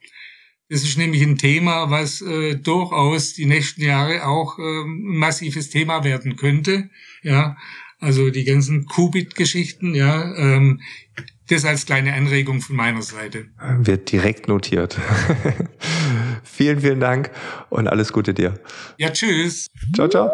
Das 0.67 0.83
ist 0.83 0.97
nämlich 0.97 1.21
ein 1.21 1.37
Thema, 1.37 1.91
was 1.91 2.21
äh, 2.21 2.55
durchaus 2.55 3.33
die 3.33 3.45
nächsten 3.45 3.83
Jahre 3.83 4.25
auch 4.25 4.57
äh, 4.57 4.61
ein 4.61 5.17
massives 5.17 5.69
Thema 5.69 6.03
werden 6.03 6.37
könnte. 6.37 6.89
Ja, 7.21 7.55
also 7.99 8.31
die 8.31 8.45
ganzen 8.45 8.85
Qubit-Geschichten. 8.85 9.93
Ja, 9.93 10.35
ähm, 10.35 10.81
das 11.49 11.65
als 11.65 11.85
kleine 11.85 12.13
Anregung 12.13 12.61
von 12.61 12.75
meiner 12.75 13.01
Seite. 13.01 13.45
Wird 13.79 14.11
direkt 14.11 14.47
notiert. 14.47 14.97
vielen, 16.43 16.81
vielen 16.81 16.99
Dank 16.99 17.31
und 17.69 17.87
alles 17.87 18.11
Gute 18.11 18.33
dir. 18.33 18.59
Ja, 18.97 19.09
tschüss. 19.09 19.67
Ciao, 19.93 20.07
ciao. 20.07 20.31